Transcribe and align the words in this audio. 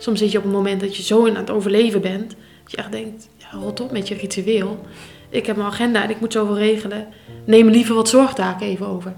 Soms 0.00 0.18
zit 0.18 0.30
je 0.32 0.38
op 0.38 0.44
een 0.44 0.50
moment 0.50 0.80
dat 0.80 0.96
je 0.96 1.02
zo 1.02 1.28
aan 1.28 1.36
het 1.36 1.50
overleven 1.50 2.00
bent, 2.00 2.30
dat 2.62 2.70
je 2.70 2.76
echt 2.76 2.92
denkt, 2.92 3.28
ja, 3.36 3.58
rot 3.58 3.80
op 3.80 3.90
met 3.90 4.08
je 4.08 4.14
ritueel. 4.14 4.80
Ik 5.28 5.46
heb 5.46 5.56
mijn 5.56 5.68
agenda 5.68 6.02
en 6.02 6.10
ik 6.10 6.20
moet 6.20 6.32
zoveel 6.32 6.58
regelen. 6.58 7.08
Neem 7.44 7.68
liever 7.68 7.94
wat 7.94 8.08
zorgtaken 8.08 8.66
even 8.66 8.86
over. 8.86 9.14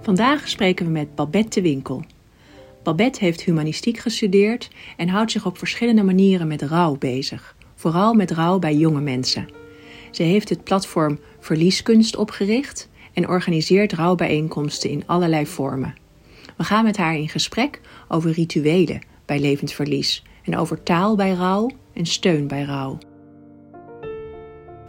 Vandaag 0.00 0.48
spreken 0.48 0.86
we 0.86 0.92
met 0.92 1.14
Babette 1.14 1.60
de 1.60 1.68
Winkel. 1.68 2.04
Babette 2.82 3.24
heeft 3.24 3.42
humanistiek 3.42 3.98
gestudeerd 3.98 4.68
en 4.96 5.08
houdt 5.08 5.30
zich 5.30 5.46
op 5.46 5.58
verschillende 5.58 6.02
manieren 6.02 6.46
met 6.46 6.62
rouw 6.62 6.96
bezig. 6.96 7.56
Vooral 7.74 8.14
met 8.14 8.30
rouw 8.30 8.58
bij 8.58 8.74
jonge 8.74 9.00
mensen. 9.00 9.48
Ze 10.10 10.22
heeft 10.22 10.48
het 10.48 10.64
platform 10.64 11.18
Verlieskunst 11.40 12.16
opgericht 12.16 12.88
en 13.12 13.28
organiseert 13.28 13.92
rouwbijeenkomsten 13.92 14.90
in 14.90 15.02
allerlei 15.06 15.46
vormen. 15.46 15.94
We 16.58 16.64
gaan 16.64 16.84
met 16.84 16.96
haar 16.96 17.14
in 17.14 17.28
gesprek 17.28 17.80
over 18.08 18.30
rituelen 18.30 19.02
bij 19.24 19.38
levensverlies 19.38 20.22
en 20.44 20.56
over 20.56 20.82
taal 20.82 21.16
bij 21.16 21.32
rouw 21.32 21.70
en 21.94 22.06
steun 22.06 22.46
bij 22.46 22.62
rouw. 22.62 22.98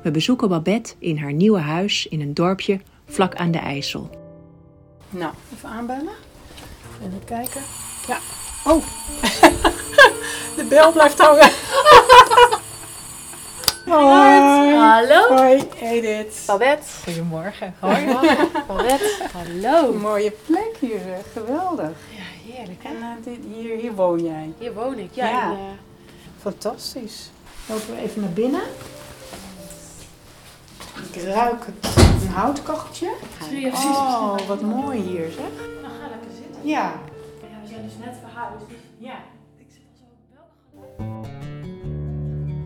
We 0.03 0.11
bezoeken 0.11 0.49
Babette 0.49 0.93
in 0.99 1.17
haar 1.17 1.33
nieuwe 1.33 1.59
huis 1.59 2.07
in 2.07 2.21
een 2.21 2.33
dorpje 2.33 2.79
vlak 3.05 3.35
aan 3.35 3.51
de 3.51 3.57
IJssel. 3.57 4.09
Nou, 5.09 5.33
even 5.55 5.69
aanbellen. 5.69 6.13
Even 7.07 7.23
kijken. 7.25 7.61
Ja. 8.07 8.17
Oh! 8.65 8.83
de 10.57 10.65
bel 10.69 10.91
blijft 10.91 11.19
hangen. 11.19 11.49
Hoi. 13.85 14.75
Hallo. 14.75 15.35
Hoi, 15.35 15.63
Edith. 15.79 16.43
Babette. 16.47 16.87
Goedemorgen. 17.03 17.75
Hoi. 17.79 18.05
Babette. 18.67 19.27
Hallo. 19.33 19.93
Mooie 19.93 20.31
plek 20.45 20.68
hier, 20.79 20.99
zeg. 20.99 21.31
geweldig. 21.33 21.97
Ja, 22.15 22.53
heerlijk 22.53 22.83
En 22.83 22.95
eh, 23.01 23.07
dit, 23.23 23.37
hier, 23.53 23.77
hier 23.77 23.93
woon 23.93 24.23
jij. 24.23 24.53
Hier 24.57 24.73
woon 24.73 24.97
ik. 24.97 25.09
Ja. 25.13 25.29
Ja. 25.29 25.51
en, 25.51 25.57
eh, 25.57 25.63
Fantastisch. 26.39 27.31
Lopen 27.69 27.95
we 27.95 28.01
even 28.01 28.21
naar 28.21 28.29
binnen. 28.29 28.61
Ik 31.11 31.21
ruik 31.23 31.65
het, 31.65 31.95
een 32.21 32.27
houtkacheltje. 32.27 33.11
Oh, 33.73 34.37
wat 34.47 34.61
mooi 34.61 34.99
hier, 34.99 35.31
zeg. 35.31 35.49
Dan 35.81 35.91
ga 36.01 36.09
lekker 36.09 36.29
zitten. 36.35 36.67
Ja. 36.67 36.93
Ja, 37.41 37.47
we 37.61 37.67
zijn 37.67 37.81
dus 37.83 37.93
net 38.05 38.15
verhuisd. 38.21 38.67
dus 38.67 38.77
Ja. 38.97 39.15
Ik 39.57 39.65
zit 39.69 39.81
al 39.85 40.07
zo 40.29 40.39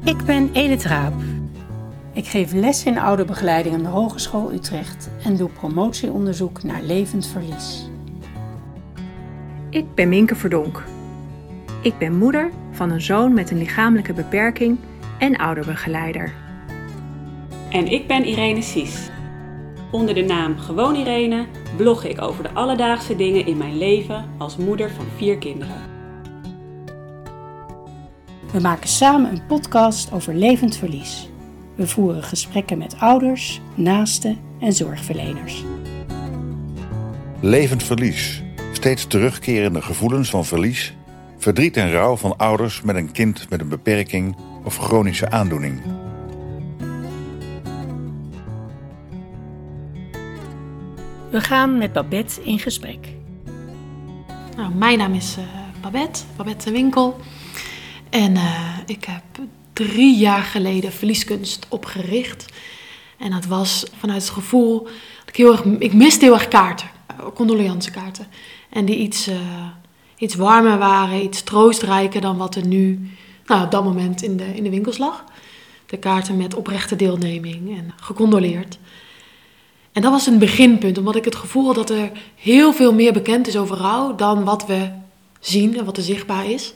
wel. 0.01 0.13
Ik 0.13 0.25
ben 0.25 0.49
Edith 0.53 0.83
Raap. 0.83 1.13
Ik 2.13 2.27
geef 2.27 2.51
les 2.51 2.85
in 2.85 2.97
ouderbegeleiding 2.97 3.75
aan 3.75 3.83
de 3.83 3.89
Hogeschool 3.89 4.51
Utrecht 4.51 5.09
en 5.23 5.35
doe 5.37 5.49
promotieonderzoek 5.49 6.63
naar 6.63 6.81
levend 6.81 7.27
verlies. 7.27 7.85
Ik 9.73 9.95
ben 9.95 10.09
Minke 10.09 10.35
Verdonk. 10.35 10.83
Ik 11.81 11.97
ben 11.97 12.17
moeder 12.17 12.51
van 12.71 12.89
een 12.89 13.01
zoon 13.01 13.33
met 13.33 13.51
een 13.51 13.57
lichamelijke 13.57 14.13
beperking 14.13 14.77
en 15.19 15.37
ouderbegeleider. 15.37 16.33
En 17.69 17.87
ik 17.87 18.07
ben 18.07 18.25
Irene 18.25 18.61
Sies. 18.61 19.09
Onder 19.91 20.15
de 20.15 20.21
naam 20.21 20.57
Gewoon 20.57 20.95
Irene 20.95 21.45
blog 21.77 22.03
ik 22.03 22.21
over 22.21 22.43
de 22.43 22.51
alledaagse 22.51 23.15
dingen 23.15 23.45
in 23.45 23.57
mijn 23.57 23.77
leven 23.77 24.29
als 24.37 24.57
moeder 24.57 24.89
van 24.89 25.05
vier 25.17 25.37
kinderen. 25.37 25.81
We 28.51 28.59
maken 28.61 28.89
samen 28.89 29.31
een 29.31 29.45
podcast 29.45 30.11
over 30.11 30.35
levend 30.35 30.77
verlies. 30.77 31.29
We 31.75 31.87
voeren 31.87 32.23
gesprekken 32.23 32.77
met 32.77 32.99
ouders, 32.99 33.61
naasten 33.75 34.37
en 34.59 34.73
zorgverleners. 34.73 35.63
Levend 37.39 37.83
verlies. 37.83 38.42
Steeds 38.73 39.07
terugkerende 39.07 39.81
gevoelens 39.81 40.29
van 40.29 40.45
verlies, 40.45 40.93
verdriet 41.37 41.77
en 41.77 41.91
rouw 41.91 42.15
van 42.15 42.37
ouders 42.37 42.81
met 42.81 42.95
een 42.95 43.11
kind 43.11 43.49
met 43.49 43.59
een 43.59 43.69
beperking 43.69 44.35
of 44.63 44.77
chronische 44.77 45.29
aandoening. 45.29 45.81
We 51.29 51.41
gaan 51.41 51.77
met 51.77 51.93
Babette 51.93 52.43
in 52.43 52.59
gesprek. 52.59 53.07
Nou, 54.57 54.73
mijn 54.73 54.97
naam 54.97 55.13
is 55.13 55.35
eh, 55.37 55.43
Babette, 55.81 56.23
Babette 56.35 56.65
de 56.65 56.71
Winkel. 56.71 57.19
En 58.09 58.35
eh, 58.35 58.77
ik 58.85 59.05
heb 59.05 59.23
drie 59.73 60.17
jaar 60.17 60.43
geleden 60.43 60.91
verlieskunst 60.91 61.65
opgericht. 61.69 62.45
En 63.17 63.31
dat 63.31 63.45
was 63.45 63.85
vanuit 63.97 64.21
het 64.21 64.31
gevoel 64.31 64.83
dat 64.83 65.29
ik 65.29 65.35
heel 65.35 65.51
erg... 65.51 65.63
Ik 65.63 65.93
miste 65.93 66.25
heel 66.25 66.33
erg 66.33 66.47
kaarten, 66.47 66.87
uh, 67.19 67.25
condoleancekaarten. 67.33 68.27
En 68.73 68.85
die 68.85 68.97
iets, 68.97 69.27
eh, 69.27 69.35
iets 70.17 70.35
warmer 70.35 70.77
waren, 70.77 71.23
iets 71.23 71.43
troostrijker 71.43 72.21
dan 72.21 72.37
wat 72.37 72.55
er 72.55 72.67
nu 72.67 73.09
nou, 73.45 73.63
op 73.63 73.71
dat 73.71 73.83
moment 73.83 74.21
in 74.21 74.37
de, 74.37 74.55
in 74.55 74.63
de 74.63 74.69
winkels 74.69 74.97
lag. 74.97 75.23
De 75.85 75.97
kaarten 75.97 76.37
met 76.37 76.53
oprechte 76.53 76.95
deelneming 76.95 77.77
en 77.77 77.93
gecondoleerd. 78.01 78.77
En 79.91 80.01
dat 80.01 80.11
was 80.11 80.27
een 80.27 80.39
beginpunt, 80.39 80.97
omdat 80.97 81.15
ik 81.15 81.25
het 81.25 81.35
gevoel 81.35 81.65
had 81.65 81.75
dat 81.75 81.89
er 81.89 82.11
heel 82.35 82.73
veel 82.73 82.93
meer 82.93 83.13
bekend 83.13 83.47
is 83.47 83.57
over 83.57 83.77
rouw 83.77 84.15
dan 84.15 84.43
wat 84.43 84.65
we 84.65 84.89
zien 85.39 85.77
en 85.77 85.85
wat 85.85 85.97
er 85.97 86.03
zichtbaar 86.03 86.49
is. 86.49 86.73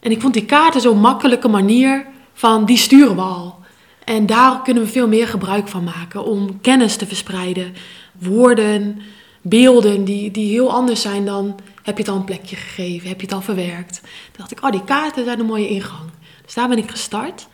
En 0.00 0.10
ik 0.10 0.20
vond 0.20 0.34
die 0.34 0.44
kaarten 0.44 0.80
zo'n 0.80 1.00
makkelijke 1.00 1.48
manier 1.48 2.06
van 2.32 2.64
die 2.64 2.76
sturen 2.76 3.14
we 3.14 3.22
al. 3.22 3.58
En 4.04 4.26
daar 4.26 4.62
kunnen 4.62 4.82
we 4.82 4.88
veel 4.88 5.08
meer 5.08 5.28
gebruik 5.28 5.68
van 5.68 5.84
maken 5.84 6.24
om 6.24 6.60
kennis 6.60 6.96
te 6.96 7.06
verspreiden. 7.06 7.74
Woorden, 8.18 9.02
beelden 9.42 10.04
die, 10.04 10.30
die 10.30 10.50
heel 10.50 10.72
anders 10.72 11.00
zijn 11.00 11.24
dan 11.24 11.58
heb 11.82 11.96
je 11.96 12.02
het 12.02 12.12
al 12.12 12.18
een 12.18 12.24
plekje 12.24 12.56
gegeven, 12.56 13.08
heb 13.08 13.20
je 13.20 13.26
het 13.26 13.34
al 13.34 13.42
verwerkt. 13.42 14.00
Toen 14.00 14.36
dacht 14.36 14.50
ik, 14.50 14.64
oh 14.64 14.70
die 14.70 14.84
kaarten 14.84 15.24
zijn 15.24 15.40
een 15.40 15.46
mooie 15.46 15.68
ingang. 15.68 16.10
Dus 16.44 16.54
daar 16.54 16.68
ben 16.68 16.78
ik 16.78 16.90
gestart. 16.90 17.48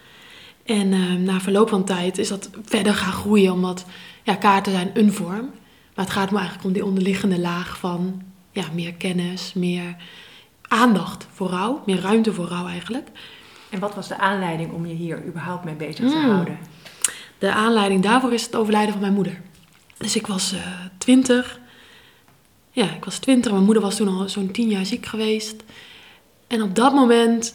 En 0.64 0.92
eh, 0.92 1.12
na 1.12 1.40
verloop 1.40 1.68
van 1.68 1.84
tijd 1.84 2.18
is 2.18 2.28
dat 2.28 2.50
verder 2.64 2.94
gaan 2.94 3.12
groeien, 3.12 3.52
omdat 3.52 3.84
ja, 4.22 4.34
kaarten 4.34 4.72
zijn 4.72 4.90
een 4.94 5.12
vorm. 5.12 5.50
Maar 5.94 6.04
het 6.04 6.14
gaat 6.14 6.30
me 6.30 6.36
eigenlijk 6.36 6.66
om 6.66 6.72
die 6.72 6.84
onderliggende 6.84 7.38
laag 7.38 7.78
van 7.78 8.22
ja, 8.52 8.64
meer 8.72 8.94
kennis, 8.94 9.52
meer 9.54 9.96
aandacht 10.68 11.26
voor 11.32 11.48
rouw, 11.48 11.82
meer 11.86 12.00
ruimte 12.00 12.32
voor 12.32 12.46
rouw 12.46 12.66
eigenlijk. 12.66 13.08
En 13.70 13.78
wat 13.78 13.94
was 13.94 14.08
de 14.08 14.18
aanleiding 14.18 14.72
om 14.72 14.86
je 14.86 14.94
hier 14.94 15.24
überhaupt 15.26 15.64
mee 15.64 15.74
bezig 15.74 16.10
te 16.10 16.16
Mm. 16.16 16.30
houden? 16.30 16.58
De 17.38 17.52
aanleiding 17.52 18.02
daarvoor 18.02 18.32
is 18.32 18.44
het 18.44 18.56
overlijden 18.56 18.92
van 18.92 19.00
mijn 19.00 19.12
moeder. 19.12 19.40
Dus 19.98 20.16
ik 20.16 20.26
was 20.26 20.52
eh, 20.52 20.60
twintig. 20.98 21.58
Ja, 22.78 22.94
ik 22.94 23.04
was 23.04 23.18
twintig. 23.18 23.52
Mijn 23.52 23.64
moeder 23.64 23.82
was 23.82 23.96
toen 23.96 24.08
al 24.08 24.28
zo'n 24.28 24.50
tien 24.50 24.68
jaar 24.68 24.86
ziek 24.86 25.06
geweest. 25.06 25.54
En 26.46 26.62
op 26.62 26.74
dat 26.74 26.94
moment 26.94 27.54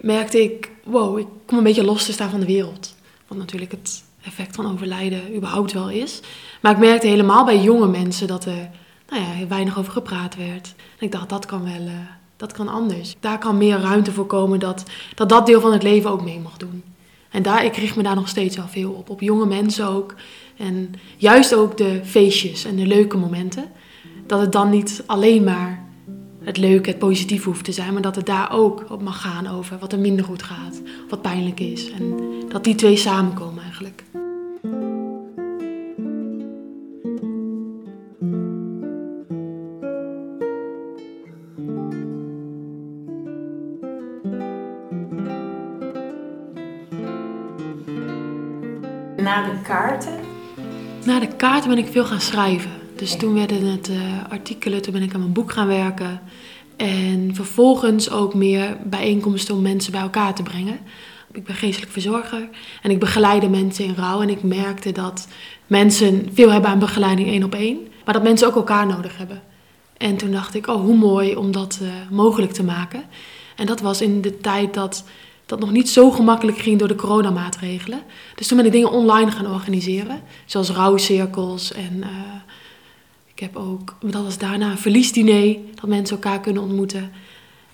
merkte 0.00 0.42
ik, 0.42 0.70
wow, 0.84 1.18
ik 1.18 1.26
kom 1.46 1.58
een 1.58 1.64
beetje 1.64 1.84
los 1.84 2.04
te 2.04 2.12
staan 2.12 2.30
van 2.30 2.40
de 2.40 2.46
wereld. 2.46 2.94
Wat 3.26 3.38
natuurlijk 3.38 3.72
het 3.72 4.04
effect 4.22 4.54
van 4.54 4.72
overlijden 4.72 5.36
überhaupt 5.36 5.72
wel 5.72 5.90
is. 5.90 6.20
Maar 6.60 6.72
ik 6.72 6.78
merkte 6.78 7.06
helemaal 7.06 7.44
bij 7.44 7.60
jonge 7.60 7.88
mensen 7.88 8.26
dat 8.26 8.44
er 8.44 8.70
nou 9.08 9.22
ja, 9.22 9.46
weinig 9.46 9.78
over 9.78 9.92
gepraat 9.92 10.36
werd. 10.36 10.74
En 10.98 11.06
ik 11.06 11.12
dacht, 11.12 11.28
dat 11.28 11.46
kan 11.46 11.64
wel, 11.64 11.86
eh, 11.86 11.92
dat 12.36 12.52
kan 12.52 12.68
anders. 12.68 13.16
Daar 13.20 13.38
kan 13.38 13.58
meer 13.58 13.80
ruimte 13.80 14.12
voor 14.12 14.26
komen 14.26 14.58
dat, 14.58 14.82
dat 15.14 15.28
dat 15.28 15.46
deel 15.46 15.60
van 15.60 15.72
het 15.72 15.82
leven 15.82 16.10
ook 16.10 16.24
mee 16.24 16.40
mag 16.40 16.56
doen. 16.56 16.82
En 17.30 17.42
daar, 17.42 17.64
ik 17.64 17.76
richt 17.76 17.96
me 17.96 18.02
daar 18.02 18.14
nog 18.14 18.28
steeds 18.28 18.56
wel 18.56 18.68
veel 18.68 18.90
op. 18.90 19.10
Op 19.10 19.20
jonge 19.20 19.46
mensen 19.46 19.86
ook. 19.86 20.14
En 20.56 20.94
juist 21.16 21.54
ook 21.54 21.76
de 21.76 22.00
feestjes 22.04 22.64
en 22.64 22.76
de 22.76 22.86
leuke 22.86 23.16
momenten. 23.16 23.70
Dat 24.26 24.40
het 24.40 24.52
dan 24.52 24.70
niet 24.70 25.02
alleen 25.06 25.44
maar 25.44 25.82
het 26.44 26.56
leuke, 26.56 26.90
het 26.90 26.98
positieve 26.98 27.48
hoeft 27.48 27.64
te 27.64 27.72
zijn. 27.72 27.92
Maar 27.92 28.02
dat 28.02 28.16
het 28.16 28.26
daar 28.26 28.52
ook 28.52 28.90
op 28.90 29.02
mag 29.02 29.20
gaan 29.20 29.46
over 29.46 29.78
wat 29.78 29.92
er 29.92 29.98
minder 29.98 30.24
goed 30.24 30.42
gaat. 30.42 30.82
Wat 31.08 31.22
pijnlijk 31.22 31.60
is. 31.60 31.90
En 31.90 32.14
dat 32.48 32.64
die 32.64 32.74
twee 32.74 32.96
samenkomen 32.96 33.62
eigenlijk. 33.62 34.02
Na 49.16 49.42
de 49.42 49.60
kaarten. 49.62 50.20
Na 51.04 51.20
de 51.20 51.28
kaarten 51.36 51.68
ben 51.68 51.78
ik 51.78 51.86
veel 51.86 52.04
gaan 52.04 52.20
schrijven. 52.20 52.81
Dus 53.02 53.16
toen 53.16 53.34
werden 53.34 53.64
het 53.64 53.88
eh, 53.88 53.96
artikelen, 54.28 54.82
toen 54.82 54.92
ben 54.92 55.02
ik 55.02 55.14
aan 55.14 55.20
mijn 55.20 55.32
boek 55.32 55.52
gaan 55.52 55.66
werken. 55.66 56.20
En 56.76 57.30
vervolgens 57.34 58.10
ook 58.10 58.34
meer 58.34 58.76
bijeenkomsten 58.84 59.54
om 59.54 59.62
mensen 59.62 59.92
bij 59.92 60.00
elkaar 60.00 60.34
te 60.34 60.42
brengen. 60.42 60.78
Ik 61.32 61.44
ben 61.44 61.54
geestelijk 61.54 61.92
verzorger 61.92 62.48
en 62.82 62.90
ik 62.90 63.00
begeleide 63.00 63.48
mensen 63.48 63.84
in 63.84 63.94
rouw. 63.94 64.22
En 64.22 64.28
ik 64.28 64.42
merkte 64.42 64.92
dat 64.92 65.28
mensen 65.66 66.28
veel 66.32 66.50
hebben 66.50 66.70
aan 66.70 66.78
begeleiding 66.78 67.28
één 67.28 67.44
op 67.44 67.54
één. 67.54 67.78
Maar 68.04 68.14
dat 68.14 68.22
mensen 68.22 68.46
ook 68.46 68.54
elkaar 68.54 68.86
nodig 68.86 69.18
hebben. 69.18 69.42
En 69.96 70.16
toen 70.16 70.30
dacht 70.30 70.54
ik, 70.54 70.66
oh 70.66 70.80
hoe 70.80 70.96
mooi 70.96 71.36
om 71.36 71.52
dat 71.52 71.78
eh, 71.82 71.88
mogelijk 72.10 72.52
te 72.52 72.64
maken. 72.64 73.04
En 73.56 73.66
dat 73.66 73.80
was 73.80 74.00
in 74.00 74.20
de 74.20 74.38
tijd 74.38 74.74
dat 74.74 75.04
dat 75.46 75.60
nog 75.60 75.70
niet 75.70 75.88
zo 75.88 76.10
gemakkelijk 76.10 76.58
ging 76.58 76.78
door 76.78 76.88
de 76.88 76.94
coronamaatregelen. 76.94 78.02
Dus 78.34 78.46
toen 78.46 78.56
ben 78.56 78.66
ik 78.66 78.72
dingen 78.72 78.90
online 78.90 79.30
gaan 79.30 79.52
organiseren. 79.52 80.20
Zoals 80.46 80.70
rouwcirkels 80.70 81.72
en 81.72 82.02
eh, 82.02 82.08
Ik 83.34 83.40
heb 83.40 83.56
ook, 83.56 83.96
dat 84.00 84.22
was 84.22 84.38
daarna 84.38 84.70
een 84.70 84.78
verliesdiner, 84.78 85.56
dat 85.74 85.86
mensen 85.86 86.16
elkaar 86.16 86.40
kunnen 86.40 86.62
ontmoeten. 86.62 87.12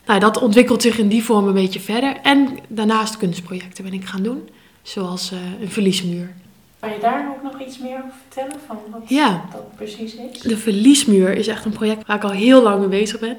Nou, 0.06 0.20
dat 0.20 0.40
ontwikkelt 0.40 0.82
zich 0.82 0.98
in 0.98 1.08
die 1.08 1.24
vorm 1.24 1.46
een 1.46 1.54
beetje 1.54 1.80
verder. 1.80 2.16
En 2.22 2.58
daarnaast 2.68 3.16
kunstprojecten 3.16 3.84
ben 3.84 3.92
ik 3.92 4.04
gaan 4.04 4.22
doen, 4.22 4.48
zoals 4.82 5.32
uh, 5.32 5.38
een 5.60 5.70
verliesmuur. 5.70 6.34
Kan 6.80 6.90
je 6.90 6.98
daar 7.00 7.28
ook 7.28 7.52
nog 7.52 7.66
iets 7.66 7.78
meer 7.78 7.96
over 7.96 8.12
vertellen, 8.28 8.60
van 8.66 8.78
wat 8.90 9.02
ja. 9.06 9.48
dat 9.52 9.76
precies 9.76 10.14
is? 10.14 10.40
De 10.40 10.56
verliesmuur 10.56 11.36
is 11.36 11.46
echt 11.46 11.64
een 11.64 11.72
project 11.72 12.06
waar 12.06 12.16
ik 12.16 12.24
al 12.24 12.30
heel 12.30 12.62
lang 12.62 12.78
mee 12.78 12.88
bezig 12.88 13.20
ben. 13.20 13.36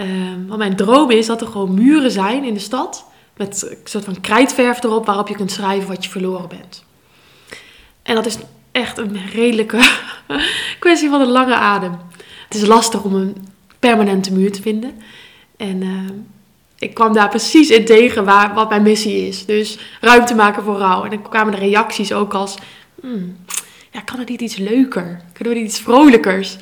Uh, 0.00 0.06
want 0.46 0.58
mijn 0.58 0.76
droom 0.76 1.10
is 1.10 1.26
dat 1.26 1.40
er 1.40 1.46
gewoon 1.46 1.74
muren 1.74 2.10
zijn 2.10 2.44
in 2.44 2.54
de 2.54 2.60
stad, 2.60 3.04
met 3.36 3.66
een 3.70 3.76
soort 3.84 4.04
van 4.04 4.20
krijtverf 4.20 4.82
erop, 4.82 5.06
waarop 5.06 5.28
je 5.28 5.34
kunt 5.34 5.50
schrijven 5.50 5.88
wat 5.88 6.04
je 6.04 6.10
verloren 6.10 6.48
bent. 6.48 6.84
En 8.02 8.14
dat 8.14 8.26
is 8.26 8.38
echt 8.72 8.98
een 8.98 9.18
redelijke 9.32 9.78
kwestie 10.78 11.08
van 11.08 11.20
een 11.20 11.30
lange 11.30 11.54
adem. 11.54 11.98
Het 12.48 12.54
is 12.54 12.66
lastig 12.66 13.02
om 13.02 13.14
een 13.14 13.36
permanente 13.78 14.32
muur 14.32 14.52
te 14.52 14.62
vinden. 14.62 14.94
En 15.56 15.82
uh, 15.82 16.10
ik 16.78 16.94
kwam 16.94 17.12
daar 17.12 17.28
precies 17.28 17.70
in 17.70 17.84
tegen 17.84 18.24
waar, 18.24 18.54
wat 18.54 18.68
mijn 18.68 18.82
missie 18.82 19.26
is. 19.26 19.46
Dus 19.46 19.78
ruimte 20.00 20.34
maken 20.34 20.62
voor 20.62 20.76
rouw. 20.76 21.04
En 21.04 21.10
dan 21.10 21.22
kwamen 21.22 21.52
de 21.52 21.58
reacties 21.58 22.12
ook 22.12 22.34
als... 22.34 22.54
Hmm, 23.00 23.36
ja, 23.90 24.00
kan 24.00 24.18
het 24.18 24.28
niet 24.28 24.40
iets 24.40 24.56
leuker? 24.56 25.20
Kunnen 25.32 25.52
we 25.52 25.60
niet 25.60 25.68
iets 25.68 25.80
vrolijkers? 25.80 26.56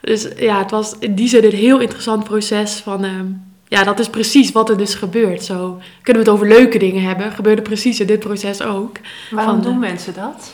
Dus 0.00 0.28
ja, 0.36 0.58
het 0.58 0.70
was 0.70 0.94
in 0.98 1.14
die 1.14 1.28
zin 1.28 1.44
een 1.44 1.50
heel 1.50 1.78
interessant 1.78 2.24
proces 2.24 2.74
van... 2.74 3.04
Uh, 3.04 3.20
ja, 3.68 3.84
dat 3.84 3.98
is 3.98 4.08
precies 4.08 4.52
wat 4.52 4.70
er 4.70 4.76
dus 4.76 4.94
gebeurt. 4.94 5.44
Zo 5.44 5.80
kunnen 6.02 6.24
we 6.24 6.30
het 6.30 6.38
over 6.38 6.48
leuke 6.48 6.78
dingen 6.78 7.02
hebben. 7.02 7.32
Gebeurde 7.32 7.62
precies 7.62 8.00
in 8.00 8.06
dit 8.06 8.20
proces 8.20 8.62
ook. 8.62 8.96
Waarom 9.30 9.54
van, 9.54 9.62
doen 9.62 9.74
uh, 9.74 9.90
mensen 9.90 10.14
dat? 10.14 10.52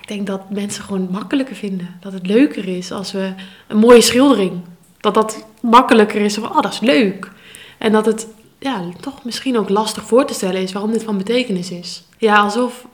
Ik 0.00 0.08
denk 0.08 0.26
dat 0.26 0.50
mensen 0.50 0.84
gewoon 0.84 1.08
makkelijker 1.10 1.56
vinden. 1.56 1.96
Dat 2.00 2.12
het 2.12 2.26
leuker 2.26 2.68
is 2.68 2.92
als 2.92 3.12
we 3.12 3.34
een 3.68 3.78
mooie 3.78 4.00
schildering... 4.00 4.60
Dat 5.00 5.14
dat 5.14 5.46
makkelijker 5.60 6.20
is 6.20 6.34
van, 6.34 6.50
oh, 6.50 6.60
dat 6.60 6.72
is 6.72 6.80
leuk. 6.80 7.30
En 7.78 7.92
dat 7.92 8.06
het 8.06 8.26
ja, 8.58 8.82
toch 9.00 9.24
misschien 9.24 9.58
ook 9.58 9.68
lastig 9.68 10.02
voor 10.02 10.24
te 10.24 10.34
stellen 10.34 10.60
is 10.62 10.72
waarom 10.72 10.92
dit 10.92 11.02
van 11.02 11.18
betekenis 11.18 11.70
is. 11.70 12.02
Ja, 12.18 12.36
alsof 12.36 12.86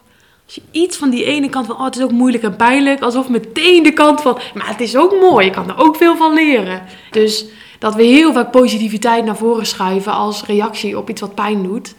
als 0.45 0.55
je 0.55 0.63
iets 0.71 0.97
van 0.97 1.11
die 1.11 1.25
ene 1.25 1.49
kant 1.49 1.67
van, 1.67 1.77
oh, 1.77 1.85
het 1.85 1.97
is 1.97 2.03
ook 2.03 2.11
moeilijk 2.11 2.43
en 2.45 2.57
pijnlijk, 2.57 3.01
alsof 3.01 3.29
meteen 3.29 3.83
de 3.83 3.93
kant 3.93 4.21
van, 4.21 4.39
maar 4.55 4.69
het 4.69 4.81
is 4.81 4.97
ook 4.97 5.21
mooi, 5.21 5.45
je 5.45 5.53
kan 5.53 5.69
er 5.69 5.79
ook 5.79 5.97
veel 5.97 6.17
van 6.17 6.35
leren. 6.35 6.83
Dus 7.11 7.45
dat 7.79 7.95
we 7.95 8.03
heel 8.03 8.33
vaak 8.33 8.51
positiviteit 8.51 9.25
naar 9.25 9.37
voren 9.37 9.67
schuiven 9.67 10.13
als 10.13 10.45
reactie 10.45 10.99
op 10.99 11.11
iets 11.11 11.21
wat 11.21 11.35
pijn 11.35 11.63
doet. 11.63 11.95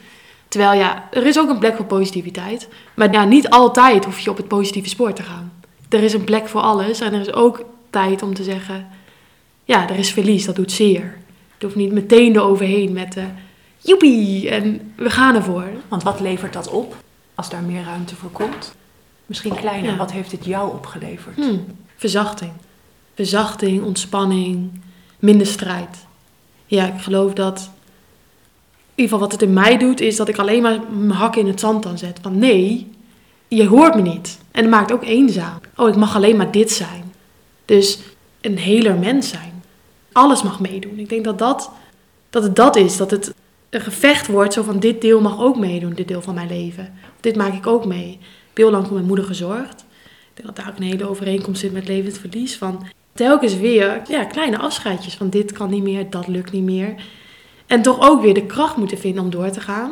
Terwijl 0.49 0.79
ja, 0.79 1.07
er 1.11 1.25
is 1.25 1.39
ook 1.39 1.49
een 1.49 1.59
plek 1.59 1.75
voor 1.75 1.85
positiviteit. 1.85 2.67
Maar 2.93 3.11
ja, 3.11 3.23
niet 3.25 3.49
altijd 3.49 4.05
hoef 4.05 4.19
je 4.19 4.29
op 4.29 4.37
het 4.37 4.47
positieve 4.47 4.89
spoor 4.89 5.13
te 5.13 5.23
gaan. 5.23 5.51
Er 5.89 6.03
is 6.03 6.13
een 6.13 6.23
plek 6.23 6.47
voor 6.47 6.61
alles 6.61 6.99
en 6.99 7.13
er 7.13 7.19
is 7.19 7.33
ook 7.33 7.65
tijd 7.89 8.21
om 8.23 8.33
te 8.33 8.43
zeggen, 8.43 8.87
ja, 9.63 9.89
er 9.89 9.97
is 9.97 10.11
verlies, 10.11 10.45
dat 10.45 10.55
doet 10.55 10.71
zeer. 10.71 11.17
Je 11.57 11.65
hoeft 11.65 11.77
niet 11.77 11.91
meteen 11.91 12.35
eroverheen 12.35 12.93
met 12.93 13.13
de 13.13 13.23
joepie 13.77 14.49
en 14.49 14.93
we 14.95 15.09
gaan 15.09 15.35
ervoor. 15.35 15.65
Want 15.87 16.03
wat 16.03 16.19
levert 16.19 16.53
dat 16.53 16.69
op 16.69 16.95
als 17.35 17.49
daar 17.49 17.61
meer 17.63 17.83
ruimte 17.83 18.15
voor 18.15 18.29
komt? 18.29 18.75
Misschien 19.25 19.55
kleiner, 19.55 19.91
Ja. 19.91 19.97
wat 19.97 20.11
heeft 20.11 20.31
het 20.31 20.45
jou 20.45 20.73
opgeleverd? 20.73 21.35
Hmm, 21.35 21.65
verzachting. 21.95 22.51
Verzachting, 23.15 23.83
ontspanning, 23.83 24.81
minder 25.19 25.47
strijd. 25.47 26.05
Ja, 26.65 26.85
ik 26.85 27.01
geloof 27.01 27.33
dat... 27.33 27.69
In 28.99 29.05
ieder 29.05 29.17
geval 29.17 29.31
wat 29.31 29.41
het 29.41 29.49
in 29.49 29.61
mij 29.61 29.77
doet, 29.77 30.01
is 30.01 30.15
dat 30.15 30.27
ik 30.27 30.37
alleen 30.37 30.61
maar 30.61 30.79
mijn 30.89 31.19
hak 31.19 31.35
in 31.35 31.47
het 31.47 31.59
zand 31.59 31.83
dan 31.83 31.97
zet. 31.97 32.19
Van 32.21 32.39
nee, 32.39 32.91
je 33.47 33.67
hoort 33.67 33.95
me 33.95 34.01
niet. 34.01 34.39
En 34.51 34.61
dat 34.61 34.71
maakt 34.71 34.91
ook 34.91 35.03
eenzaam. 35.03 35.59
Oh, 35.75 35.89
ik 35.89 35.95
mag 35.95 36.15
alleen 36.15 36.37
maar 36.37 36.51
dit 36.51 36.71
zijn. 36.71 37.13
Dus 37.65 37.99
een 38.41 38.57
heler 38.57 38.95
mens 38.95 39.29
zijn. 39.29 39.63
Alles 40.11 40.43
mag 40.43 40.59
meedoen. 40.59 40.99
Ik 40.99 41.09
denk 41.09 41.23
dat, 41.23 41.39
dat, 41.39 41.71
dat 42.29 42.43
het 42.43 42.55
dat 42.55 42.75
is. 42.75 42.97
Dat 42.97 43.11
het 43.11 43.33
een 43.69 43.81
gevecht 43.81 44.27
wordt 44.27 44.53
zo 44.53 44.63
van 44.63 44.79
dit 44.79 45.01
deel 45.01 45.21
mag 45.21 45.39
ook 45.39 45.57
meedoen, 45.57 45.93
dit 45.93 46.07
deel 46.07 46.21
van 46.21 46.33
mijn 46.33 46.47
leven. 46.47 46.93
Dit 47.19 47.35
maak 47.35 47.53
ik 47.53 47.67
ook 47.67 47.85
mee. 47.85 48.09
Ik 48.09 48.17
heb 48.47 48.57
heel 48.57 48.71
lang 48.71 48.83
voor 48.85 48.95
mijn 48.95 49.07
moeder 49.07 49.25
gezorgd. 49.25 49.85
Ik 50.01 50.33
denk 50.33 50.47
dat 50.47 50.55
daar 50.55 50.69
ook 50.69 50.77
een 50.77 50.91
hele 50.91 51.09
overeenkomst 51.09 51.61
zit 51.61 51.73
met 51.73 51.87
levend 51.87 52.17
verlies. 52.17 52.57
Van 52.57 52.85
telkens 53.13 53.55
weer 53.55 54.01
ja, 54.07 54.23
kleine 54.23 54.57
afscheidjes 54.57 55.15
van 55.15 55.29
dit 55.29 55.51
kan 55.51 55.69
niet 55.69 55.83
meer, 55.83 56.09
dat 56.09 56.27
lukt 56.27 56.51
niet 56.51 56.63
meer. 56.63 56.95
En 57.69 57.81
toch 57.81 58.09
ook 58.09 58.21
weer 58.21 58.33
de 58.33 58.45
kracht 58.45 58.77
moeten 58.77 58.97
vinden 58.97 59.23
om 59.23 59.29
door 59.29 59.49
te 59.49 59.61
gaan. 59.61 59.91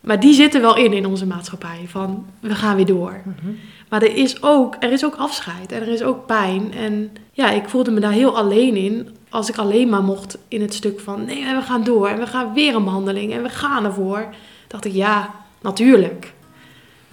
Maar 0.00 0.20
die 0.20 0.34
zitten 0.34 0.60
wel 0.60 0.76
in 0.76 0.92
in 0.92 1.06
onze 1.06 1.26
maatschappij. 1.26 1.84
Van 1.86 2.26
we 2.40 2.54
gaan 2.54 2.76
weer 2.76 2.86
door. 2.86 3.22
Mhm. 3.24 3.52
Maar 3.88 4.02
er 4.02 4.16
is, 4.16 4.42
ook, 4.42 4.76
er 4.78 4.92
is 4.92 5.04
ook 5.04 5.14
afscheid 5.14 5.72
en 5.72 5.80
er 5.80 5.88
is 5.88 6.02
ook 6.02 6.26
pijn. 6.26 6.72
En 6.74 7.12
ja, 7.32 7.50
ik 7.50 7.68
voelde 7.68 7.90
me 7.90 8.00
daar 8.00 8.12
heel 8.12 8.36
alleen 8.36 8.76
in. 8.76 9.16
Als 9.28 9.48
ik 9.48 9.58
alleen 9.58 9.88
maar 9.88 10.02
mocht 10.02 10.38
in 10.48 10.60
het 10.60 10.74
stuk 10.74 11.00
van 11.00 11.24
nee, 11.24 11.54
we 11.54 11.62
gaan 11.62 11.84
door 11.84 12.08
en 12.08 12.18
we 12.18 12.26
gaan 12.26 12.52
weer 12.52 12.74
een 12.74 12.84
behandeling 12.84 13.32
en 13.32 13.42
we 13.42 13.48
gaan 13.48 13.84
ervoor. 13.84 14.34
Dacht 14.66 14.84
ik 14.84 14.92
ja, 14.92 15.34
natuurlijk. 15.60 16.32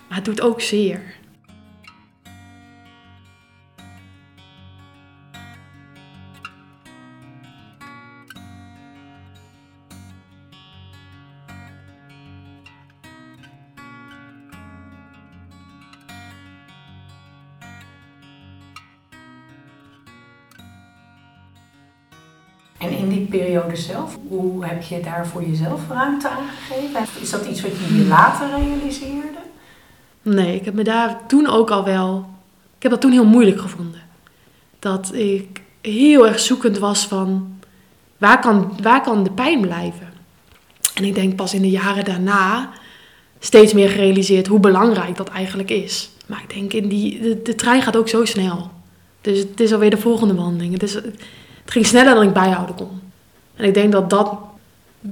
Maar 0.08 0.18
het 0.18 0.26
doet 0.26 0.42
ook 0.42 0.62
zeer. 0.62 1.02
En 22.78 22.98
in 22.98 23.10
die 23.10 23.26
periode 23.26 23.76
zelf, 23.76 24.18
hoe 24.28 24.66
heb 24.66 24.84
je 24.84 25.00
daar 25.00 25.28
voor 25.28 25.44
jezelf 25.44 25.82
ruimte 25.90 26.30
aangegeven? 26.30 27.22
Is 27.22 27.30
dat 27.30 27.46
iets 27.46 27.62
wat 27.62 27.72
je 27.72 28.06
later 28.08 28.48
realiseerde? 28.50 29.38
Nee, 30.22 30.56
ik 30.56 30.66
heb 30.66 30.74
me 30.74 30.84
daar 30.84 31.28
toen 31.28 31.48
ook 31.48 31.72
al 31.72 31.84
wel. 31.84 32.30
Ik 32.76 32.84
heb 32.84 32.92
dat 32.92 33.02
toen 33.02 33.12
heel 33.12 33.26
moeilijk 33.26 33.62
gevonden. 33.62 34.02
Dat 34.80 35.14
ik 35.14 35.62
heel 35.82 36.28
erg 36.28 36.40
zoekend 36.40 36.78
was 36.78 37.06
van 37.06 37.60
waar 38.18 38.40
kan, 38.40 38.74
waar 38.82 39.02
kan 39.02 39.24
de 39.24 39.32
pijn 39.32 39.62
blijven? 39.62 40.14
En 40.94 41.04
ik 41.04 41.16
denk 41.16 41.36
pas 41.36 41.54
in 41.54 41.62
de 41.62 41.70
jaren 41.70 42.06
daarna 42.06 42.70
steeds 43.40 43.74
meer 43.74 43.90
gerealiseerd 43.90 44.48
hoe 44.48 44.60
belangrijk 44.60 45.18
dat 45.18 45.30
eigenlijk 45.30 45.70
is. 45.70 46.10
Maar 46.26 46.42
ik 46.48 46.54
denk 46.54 46.74
in 46.74 46.88
die. 46.88 47.22
De, 47.22 47.42
de 47.42 47.56
trein 47.56 47.82
gaat 47.82 47.98
ook 47.98 48.10
zo 48.10 48.26
snel. 48.26 48.72
Dus 49.22 49.40
het 49.40 49.60
is 49.60 49.74
alweer 49.74 49.90
de 49.90 49.98
volgende 49.98 50.36
wandeling. 50.36 50.74
Het, 50.74 50.84
is, 50.84 50.98
het 51.68 51.76
ging 51.76 51.86
sneller 51.86 52.14
dan 52.14 52.24
ik 52.24 52.34
bijhouden 52.34 52.76
kon. 52.76 53.02
En 53.56 53.66
ik 53.66 53.74
denk 53.74 53.92
dat 53.92 54.10
dat 54.10 54.34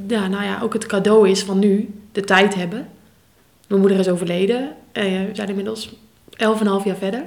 ja, 0.07 0.27
nou 0.27 0.43
ja, 0.43 0.59
ook 0.61 0.73
het 0.73 0.85
cadeau 0.85 1.29
is 1.29 1.43
van 1.43 1.59
nu, 1.59 1.93
de 2.11 2.21
tijd 2.21 2.55
hebben. 2.55 2.89
Mijn 3.67 3.81
moeder 3.81 3.99
is 3.99 4.07
overleden. 4.07 4.75
En 4.91 5.27
we 5.27 5.29
zijn 5.33 5.49
inmiddels 5.49 5.89
11,5 5.89 5.95
jaar 6.83 6.95
verder. 6.97 7.23